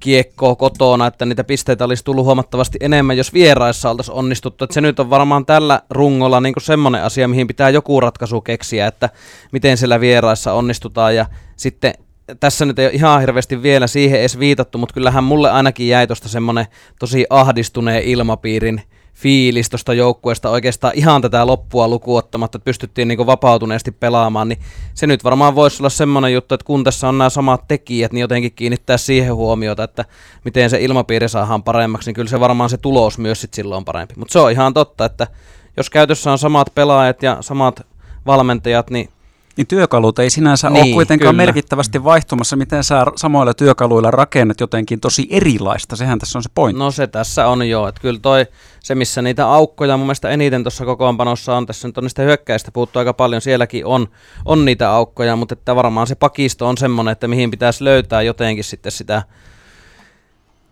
kiekkoa 0.02 0.56
kotona, 0.56 1.06
että 1.06 1.26
niitä 1.26 1.44
pisteitä 1.44 1.84
olisi 1.84 2.04
tullut 2.04 2.24
huomattavasti 2.24 2.78
enemmän, 2.80 3.16
jos 3.16 3.32
vieraissa 3.32 3.90
oltaisiin 3.90 4.14
onnistuttu. 4.14 4.64
Että 4.64 4.74
se 4.74 4.80
nyt 4.80 5.00
on 5.00 5.10
varmaan 5.10 5.46
tällä 5.46 5.80
rungolla 5.90 6.40
niin 6.40 6.54
kuin 6.54 6.62
semmoinen 6.62 7.02
asia, 7.02 7.28
mihin 7.28 7.46
pitää 7.46 7.70
joku 7.70 8.00
ratkaisu 8.00 8.40
keksiä, 8.40 8.86
että 8.86 9.08
miten 9.52 9.76
siellä 9.76 10.00
vieraissa 10.00 10.52
onnistutaan. 10.52 11.16
Ja 11.16 11.26
sitten 11.56 11.94
tässä 12.40 12.64
nyt 12.64 12.78
ei 12.78 12.86
ole 12.86 12.94
ihan 12.94 13.20
hirveästi 13.20 13.62
vielä 13.62 13.86
siihen 13.86 14.20
edes 14.20 14.38
viitattu, 14.38 14.78
mutta 14.78 14.94
kyllähän 14.94 15.24
mulle 15.24 15.50
ainakin 15.50 15.88
jäi 15.88 16.06
tuosta 16.06 16.28
semmoinen 16.28 16.66
tosi 16.98 17.26
ahdistuneen 17.30 18.02
ilmapiirin 18.02 18.82
fiilis 19.14 19.70
tuosta 19.70 19.94
joukkueesta 19.94 20.50
oikeastaan 20.50 20.92
ihan 20.96 21.22
tätä 21.22 21.46
loppua 21.46 21.88
lukuottamatta, 21.88 22.58
että 22.58 22.64
pystyttiin 22.64 23.08
niin 23.08 23.26
vapautuneesti 23.26 23.90
pelaamaan, 23.90 24.48
niin 24.48 24.58
se 24.94 25.06
nyt 25.06 25.24
varmaan 25.24 25.54
voisi 25.54 25.82
olla 25.82 25.90
semmoinen 25.90 26.32
juttu, 26.32 26.54
että 26.54 26.64
kun 26.64 26.84
tässä 26.84 27.08
on 27.08 27.18
nämä 27.18 27.30
samat 27.30 27.68
tekijät, 27.68 28.12
niin 28.12 28.20
jotenkin 28.20 28.52
kiinnittää 28.52 28.96
siihen 28.96 29.34
huomiota, 29.34 29.84
että 29.84 30.04
miten 30.44 30.70
se 30.70 30.80
ilmapiiri 30.80 31.28
saadaan 31.28 31.62
paremmaksi, 31.62 32.08
niin 32.08 32.14
kyllä 32.14 32.30
se 32.30 32.40
varmaan 32.40 32.70
se 32.70 32.76
tulos 32.76 33.18
myös 33.18 33.40
sit 33.40 33.54
silloin 33.54 33.76
on 33.76 33.84
parempi. 33.84 34.14
Mutta 34.16 34.32
se 34.32 34.38
on 34.38 34.50
ihan 34.50 34.74
totta, 34.74 35.04
että 35.04 35.26
jos 35.76 35.90
käytössä 35.90 36.32
on 36.32 36.38
samat 36.38 36.74
pelaajat 36.74 37.22
ja 37.22 37.36
samat 37.40 37.86
valmentajat, 38.26 38.90
niin 38.90 39.08
niin 39.56 39.66
työkalut 39.66 40.18
ei 40.18 40.30
sinänsä 40.30 40.70
niin, 40.70 40.84
ole 40.84 40.92
kuitenkaan 40.92 41.34
kyllä. 41.34 41.46
merkittävästi 41.46 42.04
vaihtumassa. 42.04 42.56
Miten 42.56 42.84
sä 42.84 43.04
samoilla 43.16 43.54
työkaluilla 43.54 44.10
rakennat 44.10 44.60
jotenkin 44.60 45.00
tosi 45.00 45.26
erilaista? 45.30 45.96
Sehän 45.96 46.18
tässä 46.18 46.38
on 46.38 46.42
se 46.42 46.50
pointti. 46.54 46.78
No 46.78 46.90
se 46.90 47.06
tässä 47.06 47.46
on 47.46 47.68
jo. 47.68 47.88
Että 47.88 48.00
kyllä 48.00 48.18
toi, 48.22 48.46
se 48.80 48.94
missä 48.94 49.22
niitä 49.22 49.48
aukkoja 49.48 49.96
mun 49.96 50.06
mielestä 50.06 50.30
eniten 50.30 50.64
tuossa 50.64 50.84
kokoonpanossa 50.84 51.56
on, 51.56 51.66
tässä 51.66 51.88
nyt 51.88 51.98
on 51.98 52.04
niistä 52.04 52.22
hyökkäistä 52.22 52.72
puuttu 52.72 52.98
aika 52.98 53.12
paljon. 53.12 53.42
Sielläkin 53.42 53.86
on, 53.86 54.08
on 54.44 54.64
niitä 54.64 54.90
aukkoja, 54.90 55.36
mutta 55.36 55.52
että 55.52 55.76
varmaan 55.76 56.06
se 56.06 56.14
pakisto 56.14 56.68
on 56.68 56.78
semmoinen, 56.78 57.12
että 57.12 57.28
mihin 57.28 57.50
pitäisi 57.50 57.84
löytää 57.84 58.22
jotenkin 58.22 58.64
sitten 58.64 58.92
sitä 58.92 59.22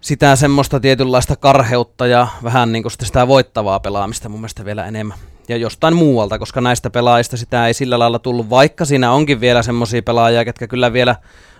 sitä 0.00 0.36
semmoista 0.36 0.80
tietynlaista 0.80 1.36
karheutta 1.36 2.06
ja 2.06 2.28
vähän 2.42 2.72
niin 2.72 2.82
kuin 2.82 2.92
sitä 3.02 3.28
voittavaa 3.28 3.80
pelaamista 3.80 4.28
mun 4.28 4.40
mielestä 4.40 4.64
vielä 4.64 4.86
enemmän 4.86 5.18
ja 5.48 5.56
jostain 5.56 5.96
muualta, 5.96 6.38
koska 6.38 6.60
näistä 6.60 6.90
pelaajista 6.90 7.36
sitä 7.36 7.66
ei 7.66 7.74
sillä 7.74 7.98
lailla 7.98 8.18
tullut, 8.18 8.50
vaikka 8.50 8.84
siinä 8.84 9.12
onkin 9.12 9.40
vielä 9.40 9.62
semmoisia 9.62 10.02
pelaajia, 10.02 10.44
ketkä 10.44 10.66
kyllä 10.66 10.92
vielä 10.92 11.16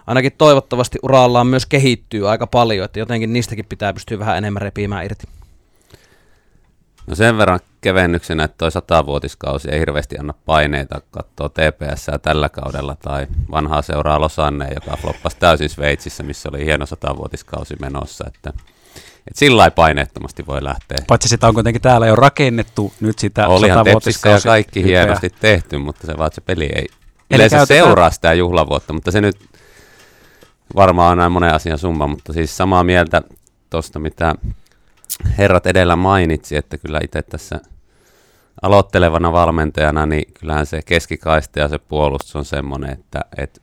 ainakin 0.07 0.33
toivottavasti 0.39 0.99
urallaan 1.03 1.47
myös 1.47 1.67
kehittyy 1.67 2.31
aika 2.31 2.47
paljon, 2.47 2.85
että 2.85 2.99
jotenkin 2.99 3.33
niistäkin 3.33 3.65
pitää 3.69 3.93
pystyä 3.93 4.19
vähän 4.19 4.39
enemmän 4.39 4.63
repimään 4.63 5.05
irti. 5.05 5.27
No 7.11 7.17
sen 7.17 7.39
verran 7.39 7.61
kevennyksenä, 7.81 8.45
että 8.45 8.55
toi 8.59 8.71
satavuotiskausi 8.71 9.71
ei 9.71 9.81
hirveästi 9.81 10.19
anna 10.19 10.35
paineita 10.47 11.01
katsoa 11.11 11.49
TPS 11.49 12.07
tällä 12.23 12.49
kaudella 12.49 12.97
tai 12.97 13.27
vanhaa 13.51 13.83
seuraa 13.83 14.21
Losanne, 14.21 14.69
joka 14.75 14.97
floppasi 14.97 15.37
täysin 15.39 15.69
Sveitsissä, 15.69 16.23
missä 16.23 16.49
oli 16.49 16.65
hieno 16.65 16.87
satavuotiskausi 16.87 17.77
menossa, 17.81 18.25
että 18.27 18.53
et 19.31 19.37
sillä 19.37 19.71
paineettomasti 19.71 20.47
voi 20.47 20.65
lähteä. 20.65 20.99
Paitsi 21.07 21.29
sitä 21.29 21.49
on 21.49 21.55
kuitenkin 21.55 21.83
täällä 21.83 22.07
jo 22.07 22.17
rakennettu 22.17 22.93
nyt 23.01 23.19
sitä 23.19 23.49
Olihan 23.49 23.85
Tepsissä 23.85 24.29
ja 24.29 24.41
kaikki 24.45 24.83
hypeä. 24.83 25.03
hienosti 25.03 25.31
tehty, 25.41 25.79
mutta 25.79 26.07
se 26.07 26.19
vaan, 26.19 26.31
se 26.33 26.41
peli 26.41 26.71
ei 26.75 26.87
yleensä 27.31 27.57
käytetään... 27.57 27.87
seuraa 27.87 28.11
sitä 28.11 28.35
juhlavuotta, 28.35 28.93
mutta 28.93 29.11
se 29.11 29.21
nyt 29.21 29.37
varmaan 30.77 31.13
on 31.13 31.19
näin 31.19 31.33
monen 31.33 31.55
asian 31.55 31.79
summa, 31.79 32.07
mutta 32.07 32.33
siis 32.33 32.57
samaa 32.57 32.85
mieltä 32.85 33.23
tuosta, 33.71 33.99
mitä 33.99 34.35
herrat 35.39 35.67
edellä 35.67 35.97
mainitsi, 35.97 36.57
että 36.57 36.79
kyllä 36.79 37.01
itse 37.05 37.23
tässä 37.23 37.61
aloittelevana 38.63 39.33
valmentajana, 39.33 40.07
niin 40.07 40.33
kyllähän 40.41 40.67
se 40.67 40.83
keskikaista 40.83 41.59
ja 41.59 41.69
se 41.69 41.79
puolustus 41.79 42.37
on 42.37 42.45
semmoinen, 42.45 42.91
että, 42.91 43.21
että 43.37 43.61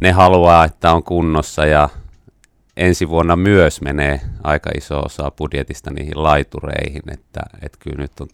ne 0.00 0.12
haluaa, 0.12 0.64
että 0.64 0.92
on 0.92 1.02
kunnossa 1.02 1.66
ja 1.66 1.88
ensi 2.76 3.08
vuonna 3.08 3.36
myös 3.36 3.80
menee 3.80 4.20
aika 4.42 4.70
iso 4.76 5.00
osa 5.00 5.30
budjetista 5.30 5.90
niihin 5.90 6.22
laitureihin, 6.22 7.02
että, 7.12 7.40
että 7.62 7.78
kyllä 7.80 8.02
nyt 8.02 8.20
on... 8.20 8.28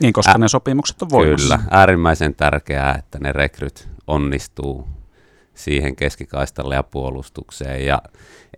Niin, 0.00 0.12
koska 0.12 0.32
ä- 0.32 0.38
ne 0.38 0.48
sopimukset 0.48 1.02
on 1.02 1.10
voimassa. 1.10 1.58
Kyllä, 1.58 1.68
äärimmäisen 1.70 2.34
tärkeää, 2.34 2.94
että 2.98 3.18
ne 3.18 3.32
rekryt 3.32 3.88
onnistuu 4.06 4.88
siihen 5.54 5.96
keskikaistalle 5.96 6.74
ja 6.74 6.82
puolustukseen, 6.82 7.86
ja 7.86 8.02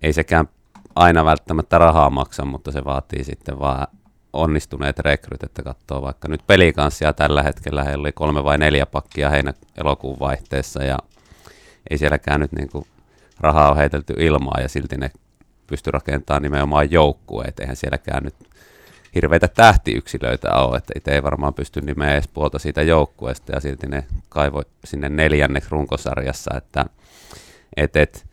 ei 0.02 0.12
sekään 0.12 0.48
aina 0.94 1.24
välttämättä 1.24 1.78
rahaa 1.78 2.10
maksa, 2.10 2.44
mutta 2.44 2.72
se 2.72 2.84
vaatii 2.84 3.24
sitten 3.24 3.58
vaan 3.58 3.86
onnistuneet 4.32 4.98
rekryt, 4.98 5.42
että 5.42 5.62
katsoo 5.62 6.02
vaikka 6.02 6.28
nyt 6.28 6.46
pelikanssia 6.46 7.12
tällä 7.12 7.42
hetkellä, 7.42 7.84
heillä 7.84 8.02
oli 8.02 8.12
kolme 8.12 8.44
vai 8.44 8.58
neljä 8.58 8.86
pakkia 8.86 9.30
heinä 9.30 9.54
elokuun 9.76 10.18
vaihteessa, 10.18 10.82
ja 10.82 10.98
ei 11.90 11.98
sielläkään 11.98 12.40
nyt 12.40 12.52
niin 12.52 12.68
kuin 12.70 12.86
rahaa 13.40 13.70
on 13.70 13.76
heitelty 13.76 14.14
ilmaa 14.18 14.60
ja 14.60 14.68
silti 14.68 14.96
ne 14.96 15.10
pysty 15.66 15.90
rakentamaan 15.90 16.42
nimenomaan 16.42 16.90
joukkueet. 16.90 17.60
Eihän 17.60 17.76
sielläkään 17.76 18.22
nyt 18.22 18.34
hirveitä 19.14 19.48
tähtiyksilöitä 19.48 20.54
ole, 20.54 20.76
että 20.76 20.92
itse 20.96 21.10
ei 21.10 21.22
varmaan 21.22 21.54
pysty 21.54 21.80
nimeä 21.80 22.12
edes 22.12 22.28
puolta 22.28 22.58
siitä 22.58 22.82
joukkueesta 22.82 23.52
ja 23.52 23.60
silti 23.60 23.86
ne 23.86 24.04
kaivoi 24.28 24.62
sinne 24.84 25.08
neljänneksi 25.08 25.70
runkosarjassa, 25.70 26.56
että 26.56 26.84
et, 27.76 27.96
et, 27.96 28.26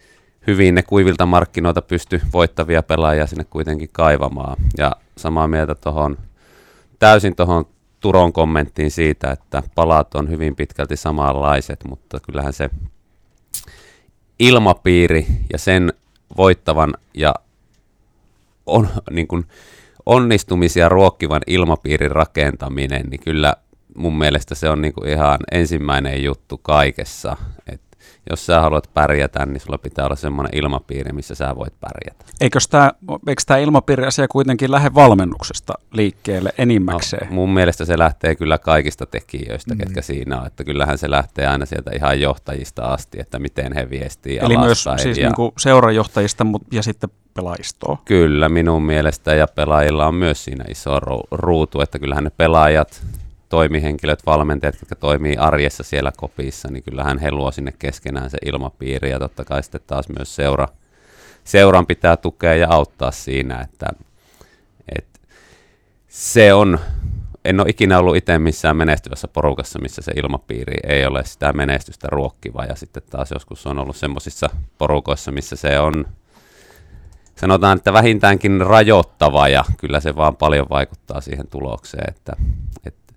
hyvin 0.47 0.75
ne 0.75 0.81
kuivilta 0.81 1.25
markkinoilta 1.25 1.81
pysty 1.81 2.21
voittavia 2.33 2.83
pelaajia 2.83 3.27
sinne 3.27 3.43
kuitenkin 3.43 3.89
kaivamaan. 3.91 4.57
Ja 4.77 4.91
samaa 5.17 5.47
mieltä 5.47 5.75
tuohon 5.75 6.17
täysin 6.99 7.35
tuohon 7.35 7.65
Turon 7.99 8.33
kommenttiin 8.33 8.91
siitä, 8.91 9.31
että 9.31 9.63
palat 9.75 10.15
on 10.15 10.29
hyvin 10.29 10.55
pitkälti 10.55 10.95
samanlaiset, 10.95 11.83
mutta 11.89 12.19
kyllähän 12.19 12.53
se 12.53 12.69
ilmapiiri 14.39 15.27
ja 15.51 15.57
sen 15.57 15.93
voittavan 16.37 16.93
ja 17.13 17.35
on, 18.65 18.89
niin 19.11 19.27
kuin 19.27 19.45
onnistumisia 20.05 20.89
ruokkivan 20.89 21.41
ilmapiirin 21.47 22.11
rakentaminen, 22.11 23.05
niin 23.09 23.19
kyllä 23.19 23.55
mun 23.95 24.17
mielestä 24.17 24.55
se 24.55 24.69
on 24.69 24.81
niin 24.81 24.93
kuin 24.93 25.09
ihan 25.09 25.39
ensimmäinen 25.51 26.23
juttu 26.23 26.57
kaikessa. 26.57 27.37
Et 27.67 27.81
jos 28.29 28.45
sä 28.45 28.61
haluat 28.61 28.89
pärjätä, 28.93 29.45
niin 29.45 29.59
sulla 29.59 29.77
pitää 29.77 30.05
olla 30.05 30.15
semmoinen 30.15 30.55
ilmapiiri, 30.55 31.13
missä 31.13 31.35
sä 31.35 31.55
voit 31.55 31.73
pärjätä. 31.79 32.25
Eikö 32.41 32.59
tämä, 32.69 32.91
eikö 33.27 33.41
tämä 33.45 33.57
ilmapiiriasia 33.57 34.27
kuitenkin 34.27 34.71
lähde 34.71 34.93
valmennuksesta 34.93 35.73
liikkeelle 35.91 36.53
enimmäkseen? 36.57 37.27
No, 37.27 37.35
mun 37.35 37.53
mielestä 37.53 37.85
se 37.85 37.97
lähtee 37.97 38.35
kyllä 38.35 38.57
kaikista 38.57 39.05
tekijöistä, 39.05 39.73
mm. 39.73 39.77
ketkä 39.77 40.01
siinä 40.01 40.39
on. 40.41 40.47
Että 40.47 40.63
kyllähän 40.63 40.97
se 40.97 41.09
lähtee 41.09 41.47
aina 41.47 41.65
sieltä 41.65 41.91
ihan 41.95 42.21
johtajista 42.21 42.81
asti, 42.85 43.19
että 43.19 43.39
miten 43.39 43.73
he 43.73 43.89
viestii 43.89 44.37
Eli 44.37 44.57
myös 44.57 44.85
siis 44.97 45.17
ja... 45.17 45.27
niin 45.27 45.35
kuin 45.35 45.51
seurajohtajista 45.57 46.45
ja 46.71 46.83
sitten 46.83 47.09
pelaajistoa. 47.33 47.97
Kyllä, 48.05 48.49
minun 48.49 48.83
mielestä 48.83 49.35
ja 49.35 49.47
pelaajilla 49.47 50.07
on 50.07 50.15
myös 50.15 50.43
siinä 50.43 50.65
iso 50.69 50.99
ruutu, 51.31 51.81
että 51.81 51.99
kyllähän 51.99 52.23
ne 52.23 52.29
pelaajat 52.29 53.05
toimihenkilöt, 53.49 54.25
valmentajat, 54.25 54.75
jotka 54.81 54.95
toimii 54.95 55.37
arjessa 55.37 55.83
siellä 55.83 56.11
kopissa, 56.17 56.67
niin 56.71 56.83
kyllähän 56.83 57.17
he 57.19 57.31
luo 57.31 57.51
sinne 57.51 57.73
keskenään 57.79 58.29
se 58.29 58.37
ilmapiiri 58.45 59.09
ja 59.09 59.19
totta 59.19 59.45
kai 59.45 59.63
sitten 59.63 59.81
taas 59.87 60.09
myös 60.17 60.35
seura, 60.35 60.67
seuran 61.43 61.85
pitää 61.85 62.17
tukea 62.17 62.55
ja 62.55 62.67
auttaa 62.69 63.11
siinä, 63.11 63.61
että, 63.61 63.87
että 64.97 65.19
se 66.07 66.53
on, 66.53 66.79
en 67.45 67.59
ole 67.59 67.69
ikinä 67.69 67.99
ollut 67.99 68.15
itse 68.15 68.39
missään 68.39 68.77
menestyvässä 68.77 69.27
porukassa, 69.27 69.79
missä 69.79 70.01
se 70.01 70.11
ilmapiiri 70.15 70.77
ei 70.87 71.05
ole 71.05 71.25
sitä 71.25 71.53
menestystä 71.53 72.07
ruokkiva 72.11 72.65
ja 72.65 72.75
sitten 72.75 73.03
taas 73.09 73.31
joskus 73.31 73.67
on 73.67 73.79
ollut 73.79 73.95
semmoisissa 73.95 74.49
porukoissa, 74.77 75.31
missä 75.31 75.55
se 75.55 75.79
on 75.79 76.05
sanotaan, 77.35 77.77
että 77.77 77.93
vähintäänkin 77.93 78.61
rajoittava 78.61 79.47
ja 79.47 79.63
kyllä 79.77 79.99
se 79.99 80.15
vaan 80.15 80.35
paljon 80.35 80.67
vaikuttaa 80.69 81.21
siihen 81.21 81.47
tulokseen, 81.47 82.09
että, 82.09 82.33
että 82.85 83.08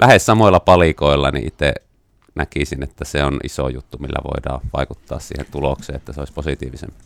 lähes 0.00 0.26
samoilla 0.26 0.60
palikoilla, 0.60 1.30
niin 1.30 1.46
itse 1.46 1.72
näkisin, 2.34 2.82
että 2.82 3.04
se 3.04 3.24
on 3.24 3.40
iso 3.44 3.68
juttu, 3.68 3.98
millä 3.98 4.18
voidaan 4.24 4.60
vaikuttaa 4.76 5.18
siihen 5.18 5.46
tulokseen, 5.50 5.96
että 5.96 6.12
se 6.12 6.20
olisi 6.20 6.32
positiivisempi. 6.32 6.96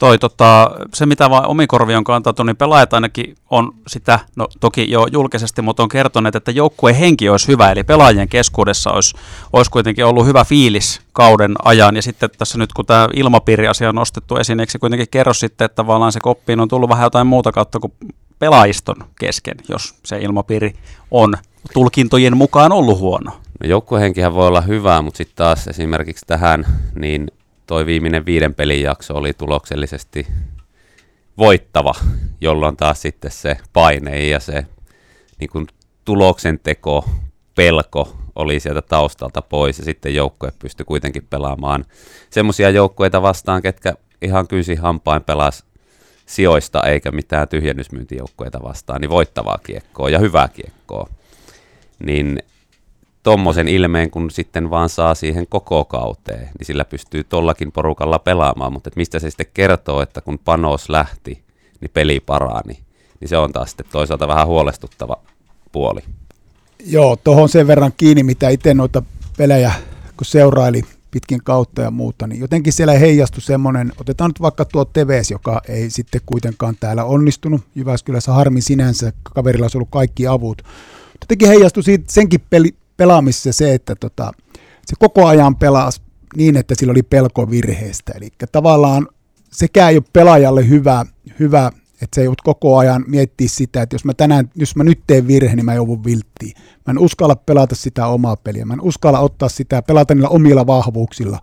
Toi, 0.00 0.18
tota, 0.18 0.70
se, 0.94 1.06
mitä 1.06 1.30
vaan 1.30 1.46
omikorvi 1.46 1.94
on 1.94 2.04
kantautunut, 2.04 2.46
niin 2.46 2.56
pelaajat 2.56 2.94
ainakin 2.94 3.34
on 3.50 3.72
sitä, 3.86 4.18
no 4.36 4.48
toki 4.60 4.90
jo 4.90 5.06
julkisesti, 5.12 5.62
mutta 5.62 5.82
on 5.82 5.88
kertoneet, 5.88 6.34
että 6.34 6.50
joukkueen 6.50 6.96
henki 6.96 7.28
olisi 7.28 7.48
hyvä, 7.48 7.70
eli 7.70 7.84
pelaajien 7.84 8.28
keskuudessa 8.28 8.90
olisi, 8.90 9.16
olisi 9.52 9.70
kuitenkin 9.70 10.04
ollut 10.04 10.26
hyvä 10.26 10.44
fiilis 10.44 11.00
kauden 11.12 11.54
ajan, 11.64 11.96
ja 11.96 12.02
sitten 12.02 12.30
tässä 12.38 12.58
nyt 12.58 12.72
kun 12.72 12.86
tämä 12.86 13.08
ilmapiiriasia 13.14 13.88
on 13.88 13.94
nostettu 13.94 14.36
esiin, 14.36 14.60
eikö 14.60 14.72
se 14.72 14.78
kuitenkin 14.78 15.08
kerro 15.10 15.34
sitten, 15.34 15.64
että 15.64 15.76
tavallaan 15.76 16.12
se 16.12 16.20
koppiin 16.20 16.60
on 16.60 16.68
tullut 16.68 16.90
vähän 16.90 17.06
jotain 17.06 17.26
muuta 17.26 17.52
kautta 17.52 17.80
kuin 17.80 17.92
pelaajiston 18.38 18.96
kesken, 19.18 19.54
jos 19.68 19.94
se 20.04 20.18
ilmapiiri 20.18 20.74
on 21.10 21.34
tulkintojen 21.74 22.36
mukaan 22.36 22.72
ollut 22.72 22.98
huono. 22.98 23.30
No 23.60 23.68
joukkuehenkihän 23.68 24.34
voi 24.34 24.46
olla 24.46 24.60
hyvä, 24.60 25.02
mutta 25.02 25.18
sitten 25.18 25.36
taas 25.36 25.68
esimerkiksi 25.68 26.26
tähän, 26.26 26.66
niin 26.94 27.30
toi 27.66 27.86
viimeinen 27.86 28.26
viiden 28.26 28.54
pelin 28.54 28.82
jakso 28.82 29.14
oli 29.14 29.32
tuloksellisesti 29.32 30.26
voittava, 31.38 31.94
jolloin 32.40 32.76
taas 32.76 33.02
sitten 33.02 33.30
se 33.30 33.56
paine 33.72 34.28
ja 34.28 34.40
se 34.40 34.66
niin 35.40 35.50
kuin 35.50 35.66
tuloksen 36.04 36.58
teko, 36.62 37.08
pelko 37.54 38.16
oli 38.34 38.60
sieltä 38.60 38.82
taustalta 38.82 39.42
pois 39.42 39.78
ja 39.78 39.84
sitten 39.84 40.14
joukkue 40.14 40.52
pystyi 40.58 40.84
kuitenkin 40.84 41.26
pelaamaan 41.30 41.84
semmoisia 42.30 42.70
joukkueita 42.70 43.22
vastaan, 43.22 43.62
ketkä 43.62 43.94
ihan 44.22 44.48
kynsi 44.48 44.74
hampain 44.74 45.22
pelas 45.22 45.64
sijoista 46.26 46.82
eikä 46.82 47.10
mitään 47.10 47.48
tyhjennysmyyntijoukkueita 47.48 48.62
vastaan, 48.62 49.00
niin 49.00 49.10
voittavaa 49.10 49.58
kiekkoa 49.62 50.10
ja 50.10 50.18
hyvää 50.18 50.48
kiekkoa 50.48 51.08
niin 52.04 52.38
tommosen 53.22 53.68
ilmeen, 53.68 54.10
kun 54.10 54.30
sitten 54.30 54.70
vaan 54.70 54.88
saa 54.88 55.14
siihen 55.14 55.46
koko 55.46 55.84
kauteen, 55.84 56.48
niin 56.58 56.66
sillä 56.66 56.84
pystyy 56.84 57.24
tollakin 57.24 57.72
porukalla 57.72 58.18
pelaamaan, 58.18 58.72
mutta 58.72 58.90
mistä 58.96 59.18
se 59.18 59.30
sitten 59.30 59.46
kertoo, 59.54 60.02
että 60.02 60.20
kun 60.20 60.38
panos 60.38 60.88
lähti, 60.88 61.42
niin 61.80 61.90
peli 61.94 62.20
parani, 62.20 62.78
niin 63.20 63.28
se 63.28 63.36
on 63.36 63.52
taas 63.52 63.70
sitten 63.70 63.86
toisaalta 63.92 64.28
vähän 64.28 64.46
huolestuttava 64.46 65.16
puoli. 65.72 66.00
Joo, 66.86 67.16
tuohon 67.16 67.48
sen 67.48 67.66
verran 67.66 67.92
kiinni, 67.96 68.22
mitä 68.22 68.48
itse 68.48 68.74
noita 68.74 69.02
pelejä, 69.36 69.72
kun 70.16 70.26
seuraili 70.26 70.82
pitkin 71.10 71.40
kautta 71.44 71.82
ja 71.82 71.90
muuta, 71.90 72.26
niin 72.26 72.40
jotenkin 72.40 72.72
siellä 72.72 72.92
heijastui 72.92 73.42
semmoinen, 73.42 73.92
otetaan 74.00 74.30
nyt 74.30 74.40
vaikka 74.40 74.64
tuo 74.64 74.84
Teves, 74.84 75.30
joka 75.30 75.60
ei 75.68 75.90
sitten 75.90 76.20
kuitenkaan 76.26 76.76
täällä 76.80 77.04
onnistunut, 77.04 77.60
Jyväskylässä. 77.74 78.32
Harmi 78.32 78.60
sinänsä, 78.60 79.12
kaverilla 79.22 79.64
olisi 79.64 79.78
ollut 79.78 79.88
kaikki 79.90 80.26
avut, 80.26 80.62
jotenkin 81.22 81.48
heijastui 81.48 81.82
siitä, 81.82 82.12
senkin 82.12 82.40
peli, 82.50 82.74
pelaamisessa 82.96 83.52
se, 83.52 83.74
että 83.74 83.94
tota, 83.94 84.32
se 84.86 84.96
koko 84.98 85.26
ajan 85.26 85.56
pelasi 85.56 86.02
niin, 86.36 86.56
että 86.56 86.74
sillä 86.78 86.90
oli 86.90 87.02
pelko 87.02 87.50
virheestä. 87.50 88.12
Eli 88.16 88.28
tavallaan 88.52 89.08
sekään 89.52 89.90
ei 89.90 89.96
ole 89.96 90.04
pelaajalle 90.12 90.68
hyvä, 90.68 91.06
hyvä 91.38 91.72
että 92.02 92.14
se 92.14 92.24
joudut 92.24 92.40
koko 92.40 92.78
ajan 92.78 93.04
miettiä 93.06 93.48
sitä, 93.48 93.82
että 93.82 93.94
jos 93.94 94.04
mä, 94.04 94.14
tänään, 94.14 94.50
jos 94.54 94.76
mä 94.76 94.84
nyt 94.84 95.00
teen 95.06 95.26
virhe, 95.26 95.56
niin 95.56 95.64
mä 95.64 95.74
joudun 95.74 96.04
vilttiin. 96.04 96.52
Mä 96.86 96.90
en 96.90 96.98
uskalla 96.98 97.36
pelata 97.36 97.74
sitä 97.74 98.06
omaa 98.06 98.36
peliä. 98.36 98.64
Mä 98.64 98.74
en 98.74 98.80
uskalla 98.80 99.18
ottaa 99.18 99.48
sitä, 99.48 99.82
pelata 99.82 100.14
niillä 100.14 100.28
omilla 100.28 100.66
vahvuuksilla 100.66 101.38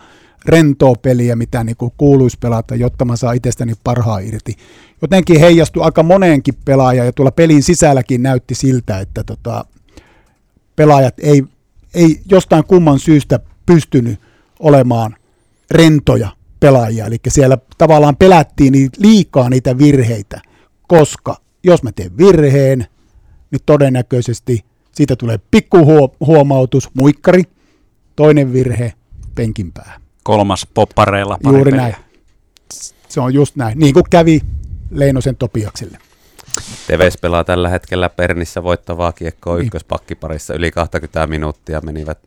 rentoa 0.47 0.95
peliä, 1.01 1.36
mitä 1.36 1.63
niin 1.63 1.77
kuin 1.77 1.91
kuuluisi 1.97 2.38
pelata, 2.39 2.75
jotta 2.75 3.05
mä 3.05 3.15
saan 3.15 3.36
itsestäni 3.36 3.73
parhaa 3.83 4.19
irti. 4.19 4.55
Jotenkin 5.01 5.39
heijastui 5.39 5.83
aika 5.83 6.03
moneenkin 6.03 6.53
pelaaja 6.65 7.05
ja 7.05 7.12
tuolla 7.12 7.31
pelin 7.31 7.63
sisälläkin 7.63 8.23
näytti 8.23 8.55
siltä, 8.55 8.99
että 8.99 9.23
tota, 9.23 9.65
pelaajat 10.75 11.13
ei, 11.19 11.43
ei 11.93 12.21
jostain 12.31 12.63
kumman 12.63 12.99
syystä 12.99 13.39
pystynyt 13.65 14.19
olemaan 14.60 15.15
rentoja 15.71 16.29
pelaajia. 16.60 17.05
Eli 17.05 17.17
siellä 17.27 17.57
tavallaan 17.77 18.15
pelättiin 18.15 18.89
liikaa 18.97 19.49
niitä 19.49 19.77
virheitä, 19.77 20.41
koska 20.88 21.36
jos 21.63 21.83
mä 21.83 21.91
teen 21.91 22.17
virheen, 22.17 22.86
niin 23.51 23.62
todennäköisesti 23.65 24.65
siitä 24.91 25.15
tulee 25.15 25.39
pikkuhuomautus, 25.51 26.89
muikkari, 26.93 27.43
toinen 28.15 28.53
virhe, 28.53 28.93
penkin 29.36 29.71
pää 29.71 30.07
kolmas 30.27 30.67
poppareilla. 30.73 31.37
Juuri 31.43 31.71
peliä. 31.71 31.81
näin. 31.81 31.95
Se 33.09 33.21
on 33.21 33.33
just 33.33 33.55
näin, 33.55 33.79
niin 33.79 33.93
kuin 33.93 34.03
kävi 34.09 34.41
Leinosen 34.91 35.35
Topiakselle. 35.35 35.97
Teves 36.87 37.17
pelaa 37.17 37.43
tällä 37.43 37.69
hetkellä 37.69 38.09
Pernissä 38.09 38.63
voittavaa 38.63 39.11
kiekkoa 39.11 39.55
niin. 39.55 39.65
ykköspakkiparissa 39.65 40.53
yli 40.53 40.71
20 40.71 41.27
minuuttia 41.27 41.81
menivät 41.81 42.17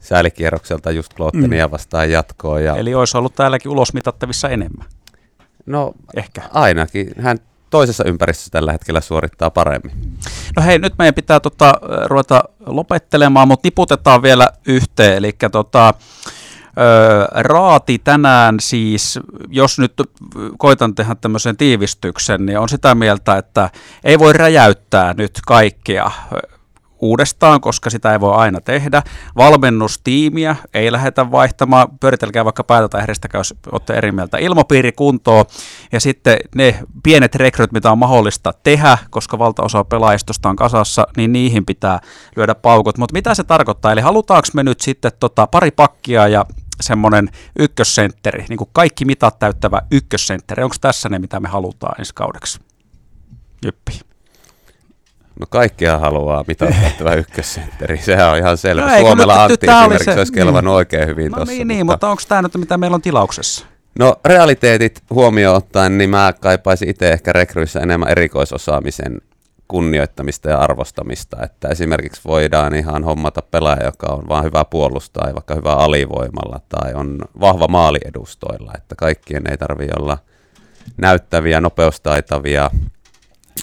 säälikierrokselta 0.00 0.90
just 0.90 1.14
Klottenia 1.14 1.66
mm. 1.66 1.70
vastaan 1.70 2.10
jatkoon. 2.10 2.64
Ja... 2.64 2.76
Eli 2.76 2.94
olisi 2.94 3.16
ollut 3.16 3.34
täälläkin 3.34 3.70
ulosmitattavissa 3.70 4.48
enemmän. 4.48 4.86
No 5.66 5.92
ehkä. 6.16 6.42
Ainakin. 6.52 7.12
Hän 7.20 7.38
toisessa 7.70 8.04
ympäristössä 8.04 8.50
tällä 8.50 8.72
hetkellä 8.72 9.00
suorittaa 9.00 9.50
paremmin. 9.50 9.92
No 10.56 10.62
hei, 10.62 10.78
nyt 10.78 10.94
meidän 10.98 11.14
pitää 11.14 11.40
tota, 11.40 11.74
ruveta 12.04 12.44
lopettelemaan, 12.66 13.48
mutta 13.48 13.66
niputetaan 13.66 14.22
vielä 14.22 14.48
yhteen. 14.66 15.16
Eli 15.16 15.32
tota, 15.52 15.94
Raati 17.34 17.98
tänään 17.98 18.56
siis, 18.60 19.18
jos 19.48 19.78
nyt 19.78 19.92
koitan 20.58 20.94
tehdä 20.94 21.14
tämmöisen 21.14 21.56
tiivistyksen, 21.56 22.46
niin 22.46 22.58
on 22.58 22.68
sitä 22.68 22.94
mieltä, 22.94 23.36
että 23.36 23.70
ei 24.04 24.18
voi 24.18 24.32
räjäyttää 24.32 25.14
nyt 25.16 25.40
kaikkea 25.46 26.10
uudestaan, 27.04 27.60
koska 27.60 27.90
sitä 27.90 28.12
ei 28.12 28.20
voi 28.20 28.34
aina 28.34 28.60
tehdä. 28.60 29.02
Valmennustiimiä 29.36 30.56
ei 30.74 30.92
lähdetä 30.92 31.30
vaihtamaan, 31.30 31.88
pyöritelkää 32.00 32.44
vaikka 32.44 32.64
päätä 32.64 32.88
tai 32.88 33.00
herrestäkää, 33.00 33.38
jos 33.38 33.54
olette 33.72 33.94
eri 33.94 34.12
mieltä. 34.12 34.38
Ilmapiiri 34.38 34.92
kuntoon 34.92 35.44
ja 35.92 36.00
sitten 36.00 36.36
ne 36.54 36.82
pienet 37.02 37.34
rekryt, 37.34 37.72
mitä 37.72 37.92
on 37.92 37.98
mahdollista 37.98 38.52
tehdä, 38.62 38.98
koska 39.10 39.38
valtaosa 39.38 39.84
pelaajistosta 39.84 40.48
on 40.48 40.56
kasassa, 40.56 41.06
niin 41.16 41.32
niihin 41.32 41.66
pitää 41.66 42.00
lyödä 42.36 42.54
paukut. 42.54 42.98
Mutta 42.98 43.12
mitä 43.12 43.34
se 43.34 43.44
tarkoittaa? 43.44 43.92
Eli 43.92 44.00
halutaanko 44.00 44.48
me 44.54 44.62
nyt 44.62 44.80
sitten 44.80 45.12
tota, 45.20 45.46
pari 45.46 45.70
pakkia 45.70 46.28
ja 46.28 46.44
semmoinen 46.80 47.28
ykkössentteri, 47.58 48.44
niin 48.48 48.56
kuin 48.56 48.70
kaikki 48.72 49.04
mitat 49.04 49.38
täyttävä 49.38 49.82
ykkössentteri. 49.90 50.62
Onko 50.62 50.76
tässä 50.80 51.08
ne, 51.08 51.18
mitä 51.18 51.40
me 51.40 51.48
halutaan 51.48 51.94
ensi 51.98 52.12
kaudeksi? 52.14 52.60
Jyppi. 53.64 54.00
No 55.40 55.46
kaikkia 55.50 55.98
haluaa 55.98 56.44
mitattava 56.48 57.14
ykkössentteri, 57.22 57.98
sehän 57.98 58.30
on 58.30 58.38
ihan 58.38 58.56
selvä. 58.56 58.86
No 58.86 58.92
ei, 58.94 59.00
Suomella 59.00 59.44
Antti 59.44 59.66
esimerkiksi 59.66 60.04
se- 60.04 60.18
olisi 60.18 60.32
kelvannut 60.32 60.74
oikein 60.74 61.08
hyvin 61.08 61.30
No 61.30 61.36
tuossa. 61.36 61.54
niin, 61.54 61.68
niin, 61.68 61.86
mutta 61.86 62.08
onko 62.08 62.22
tämä 62.28 62.42
nyt 62.42 62.54
mitä 62.56 62.78
meillä 62.78 62.94
on 62.94 63.02
tilauksessa? 63.02 63.66
No 63.98 64.16
realiteetit 64.24 65.02
huomioon 65.10 65.56
ottaen, 65.56 65.98
niin 65.98 66.10
mä 66.10 66.32
kaipaisin 66.40 66.88
itse 66.90 67.08
ehkä 67.10 67.32
rekryissä 67.32 67.80
enemmän 67.80 68.08
erikoisosaamisen 68.08 69.20
kunnioittamista 69.68 70.50
ja 70.50 70.58
arvostamista, 70.58 71.36
että 71.42 71.68
esimerkiksi 71.68 72.20
voidaan 72.24 72.74
ihan 72.74 73.04
hommata 73.04 73.42
pelaaja, 73.42 73.84
joka 73.84 74.06
on 74.06 74.28
vaan 74.28 74.44
hyvä 74.44 74.64
puolustaa 74.64 75.34
vaikka 75.34 75.54
hyvä 75.54 75.72
alivoimalla 75.72 76.60
tai 76.68 76.94
on 76.94 77.18
vahva 77.40 77.68
maaliedustoilla, 77.68 78.72
että 78.76 78.94
kaikkien 78.94 79.50
ei 79.50 79.58
tarvitse 79.58 79.94
olla 80.00 80.18
näyttäviä, 80.96 81.60
nopeustaitavia, 81.60 82.70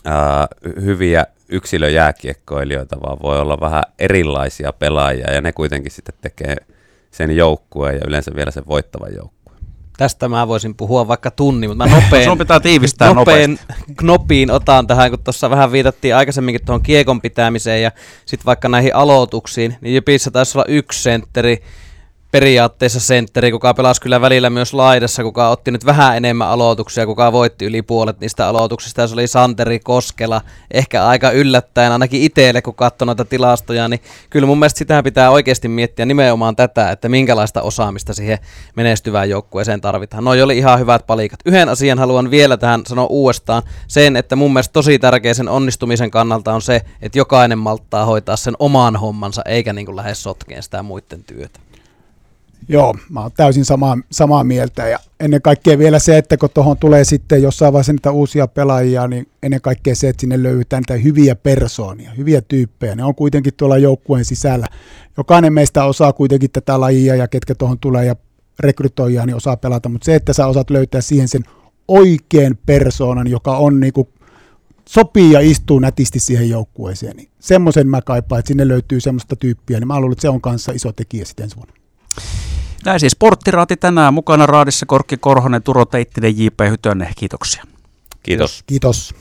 ää, 0.06 0.48
hyviä 0.82 1.26
yksilöjääkiekkoilijoita, 1.50 3.02
vaan 3.02 3.18
voi 3.24 3.40
olla 3.40 3.60
vähän 3.60 3.84
erilaisia 4.00 4.74
pelaajia 4.74 5.34
ja 5.34 5.42
ne 5.42 5.52
kuitenkin 5.52 5.92
sitten 5.92 6.16
tekee 6.22 6.56
sen 7.12 7.36
joukkueen 7.36 7.96
ja 7.96 8.02
yleensä 8.08 8.32
vielä 8.36 8.52
sen 8.52 8.68
voittavan 8.68 9.16
joukkueen. 9.16 9.41
Tästä 9.98 10.30
mä 10.30 10.48
voisin 10.48 10.76
puhua 10.76 11.08
vaikka 11.08 11.32
tunnin, 11.32 11.70
mutta 11.70 11.86
mä 11.88 11.96
nopeen, 12.02 12.26
Sun 12.26 12.38
pitää 12.38 12.60
tiivistää 12.60 13.14
nopeen 13.14 13.60
knopiin 13.98 14.52
otan 14.52 14.88
tähän, 14.88 15.10
kun 15.10 15.24
tuossa 15.24 15.50
vähän 15.50 15.72
viitattiin 15.72 16.16
aikaisemminkin 16.16 16.66
tuohon 16.66 16.82
kiekon 16.84 17.22
pitämiseen 17.22 17.82
ja 17.84 17.92
sitten 18.26 18.46
vaikka 18.46 18.70
näihin 18.70 18.96
aloituksiin, 18.96 19.78
niin 19.82 19.94
Jypissä 19.94 20.32
taisi 20.32 20.58
olla 20.58 20.66
yksi 20.68 21.04
sentteri, 21.04 21.64
periaatteessa 22.32 23.00
sentteri, 23.00 23.52
kuka 23.52 23.74
pelasi 23.74 24.02
kyllä 24.02 24.22
välillä 24.22 24.50
myös 24.50 24.74
laidassa, 24.74 25.24
kuka 25.24 25.50
otti 25.50 25.72
nyt 25.72 25.86
vähän 25.86 26.18
enemmän 26.18 26.48
aloituksia, 26.48 27.06
kuka 27.06 27.32
voitti 27.32 27.66
yli 27.66 27.82
puolet 27.82 28.20
niistä 28.20 28.48
aloituksista, 28.48 29.08
se 29.08 29.14
oli 29.14 29.28
Santeri 29.28 29.80
Koskela, 29.80 30.42
ehkä 30.72 31.06
aika 31.06 31.32
yllättäen, 31.32 31.92
ainakin 31.92 32.22
itselle, 32.22 32.62
kun 32.62 32.76
katsoi 32.76 33.06
noita 33.06 33.26
tilastoja, 33.26 33.88
niin 33.88 34.02
kyllä 34.30 34.48
mun 34.48 34.60
mielestä 34.60 34.78
sitä 34.78 35.04
pitää 35.04 35.32
oikeasti 35.32 35.68
miettiä 35.68 36.06
nimenomaan 36.06 36.56
tätä, 36.56 36.92
että 36.92 37.10
minkälaista 37.10 37.62
osaamista 37.62 38.14
siihen 38.14 38.40
menestyvään 38.76 39.30
joukkueeseen 39.30 39.82
tarvitaan. 39.82 40.24
Noi 40.24 40.42
oli 40.42 40.58
ihan 40.58 40.80
hyvät 40.80 41.08
palikat. 41.08 41.40
Yhden 41.46 41.70
asian 41.70 42.00
haluan 42.00 42.32
vielä 42.32 42.58
tähän 42.58 42.82
sanoa 42.88 43.08
uudestaan, 43.10 43.64
sen, 43.88 44.16
että 44.16 44.36
mun 44.36 44.54
mielestä 44.54 44.74
tosi 44.74 45.00
tärkeä 45.00 45.34
sen 45.34 45.50
onnistumisen 45.50 46.12
kannalta 46.12 46.54
on 46.54 46.62
se, 46.62 46.82
että 47.02 47.18
jokainen 47.18 47.58
malttaa 47.58 48.06
hoitaa 48.06 48.36
sen 48.36 48.56
oman 48.60 48.96
hommansa, 48.96 49.42
eikä 49.46 49.74
niin 49.74 49.86
kuin 49.86 49.96
lähde 49.96 50.16
sotkeen 50.16 50.64
sitä 50.64 50.84
muiden 50.84 51.24
työtä. 51.24 51.71
Joo, 52.68 52.96
mä 53.10 53.22
oon 53.22 53.32
täysin 53.38 53.66
samaa, 53.66 53.98
samaa 54.12 54.44
mieltä 54.44 54.88
ja 54.88 55.00
ennen 55.20 55.42
kaikkea 55.42 55.78
vielä 55.78 56.00
se, 56.00 56.18
että 56.18 56.38
kun 56.38 56.50
tuohon 56.54 56.78
tulee 56.78 57.04
sitten 57.04 57.42
jossain 57.42 57.74
vaiheessa 57.74 57.94
niitä 57.94 58.12
uusia 58.12 58.48
pelaajia, 58.48 59.08
niin 59.08 59.28
ennen 59.44 59.62
kaikkea 59.62 59.96
se, 59.96 60.10
että 60.10 60.22
sinne 60.22 60.44
löydetään 60.44 60.82
niitä 60.82 61.04
hyviä 61.04 61.36
persoonia, 61.36 62.12
hyviä 62.12 62.42
tyyppejä. 62.42 62.96
Ne 62.96 63.04
on 63.04 63.16
kuitenkin 63.16 63.54
tuolla 63.58 63.78
joukkueen 63.78 64.26
sisällä. 64.26 64.68
Jokainen 65.18 65.54
meistä 65.54 65.86
osaa 65.86 66.14
kuitenkin 66.14 66.52
tätä 66.52 66.80
lajia 66.80 67.16
ja 67.16 67.28
ketkä 67.28 67.56
tuohon 67.56 67.80
tulee 67.80 68.06
ja 68.06 68.16
rekrytoijaa, 68.60 69.26
niin 69.26 69.36
osaa 69.36 69.58
pelata, 69.58 69.90
mutta 69.90 70.06
se, 70.06 70.16
että 70.16 70.34
sä 70.34 70.48
osaat 70.48 70.70
löytää 70.70 71.02
siihen 71.02 71.28
sen 71.28 71.44
oikean 71.88 72.58
persoonan, 72.66 73.28
joka 73.28 73.58
on 73.58 73.80
niinku 73.80 74.10
sopii 74.90 75.32
ja 75.32 75.40
istuu 75.40 75.80
nätisti 75.80 76.20
siihen 76.20 76.50
joukkueeseen, 76.50 77.16
niin 77.16 77.30
semmoisen 77.40 77.88
mä 77.88 78.02
kaipaan, 78.02 78.40
että 78.40 78.48
sinne 78.48 78.68
löytyy 78.68 79.00
semmoista 79.00 79.36
tyyppiä, 79.36 79.80
niin 79.80 79.88
mä 79.88 80.00
luulen, 80.00 80.12
että 80.12 80.22
se 80.22 80.30
on 80.30 80.42
kanssa 80.42 80.72
iso 80.72 80.92
tekijä 80.92 81.26
sitten 81.26 81.44
ensi 81.44 81.56
vuonna. 81.56 81.81
Näin 82.86 83.00
siis 83.00 83.12
Sporttiraati 83.12 83.78
tänään 83.78 84.14
mukana 84.14 84.46
raadissa 84.46 84.86
Korkki 84.86 85.18
Korhonen, 85.18 85.64
Turo 85.64 85.86
Teittinen, 85.86 86.38
J.P. 86.38 86.60
Hytönen. 86.70 87.14
Kiitoksia. 87.18 87.64
Kiitos. 88.24 88.64
Kiitos. 88.68 89.14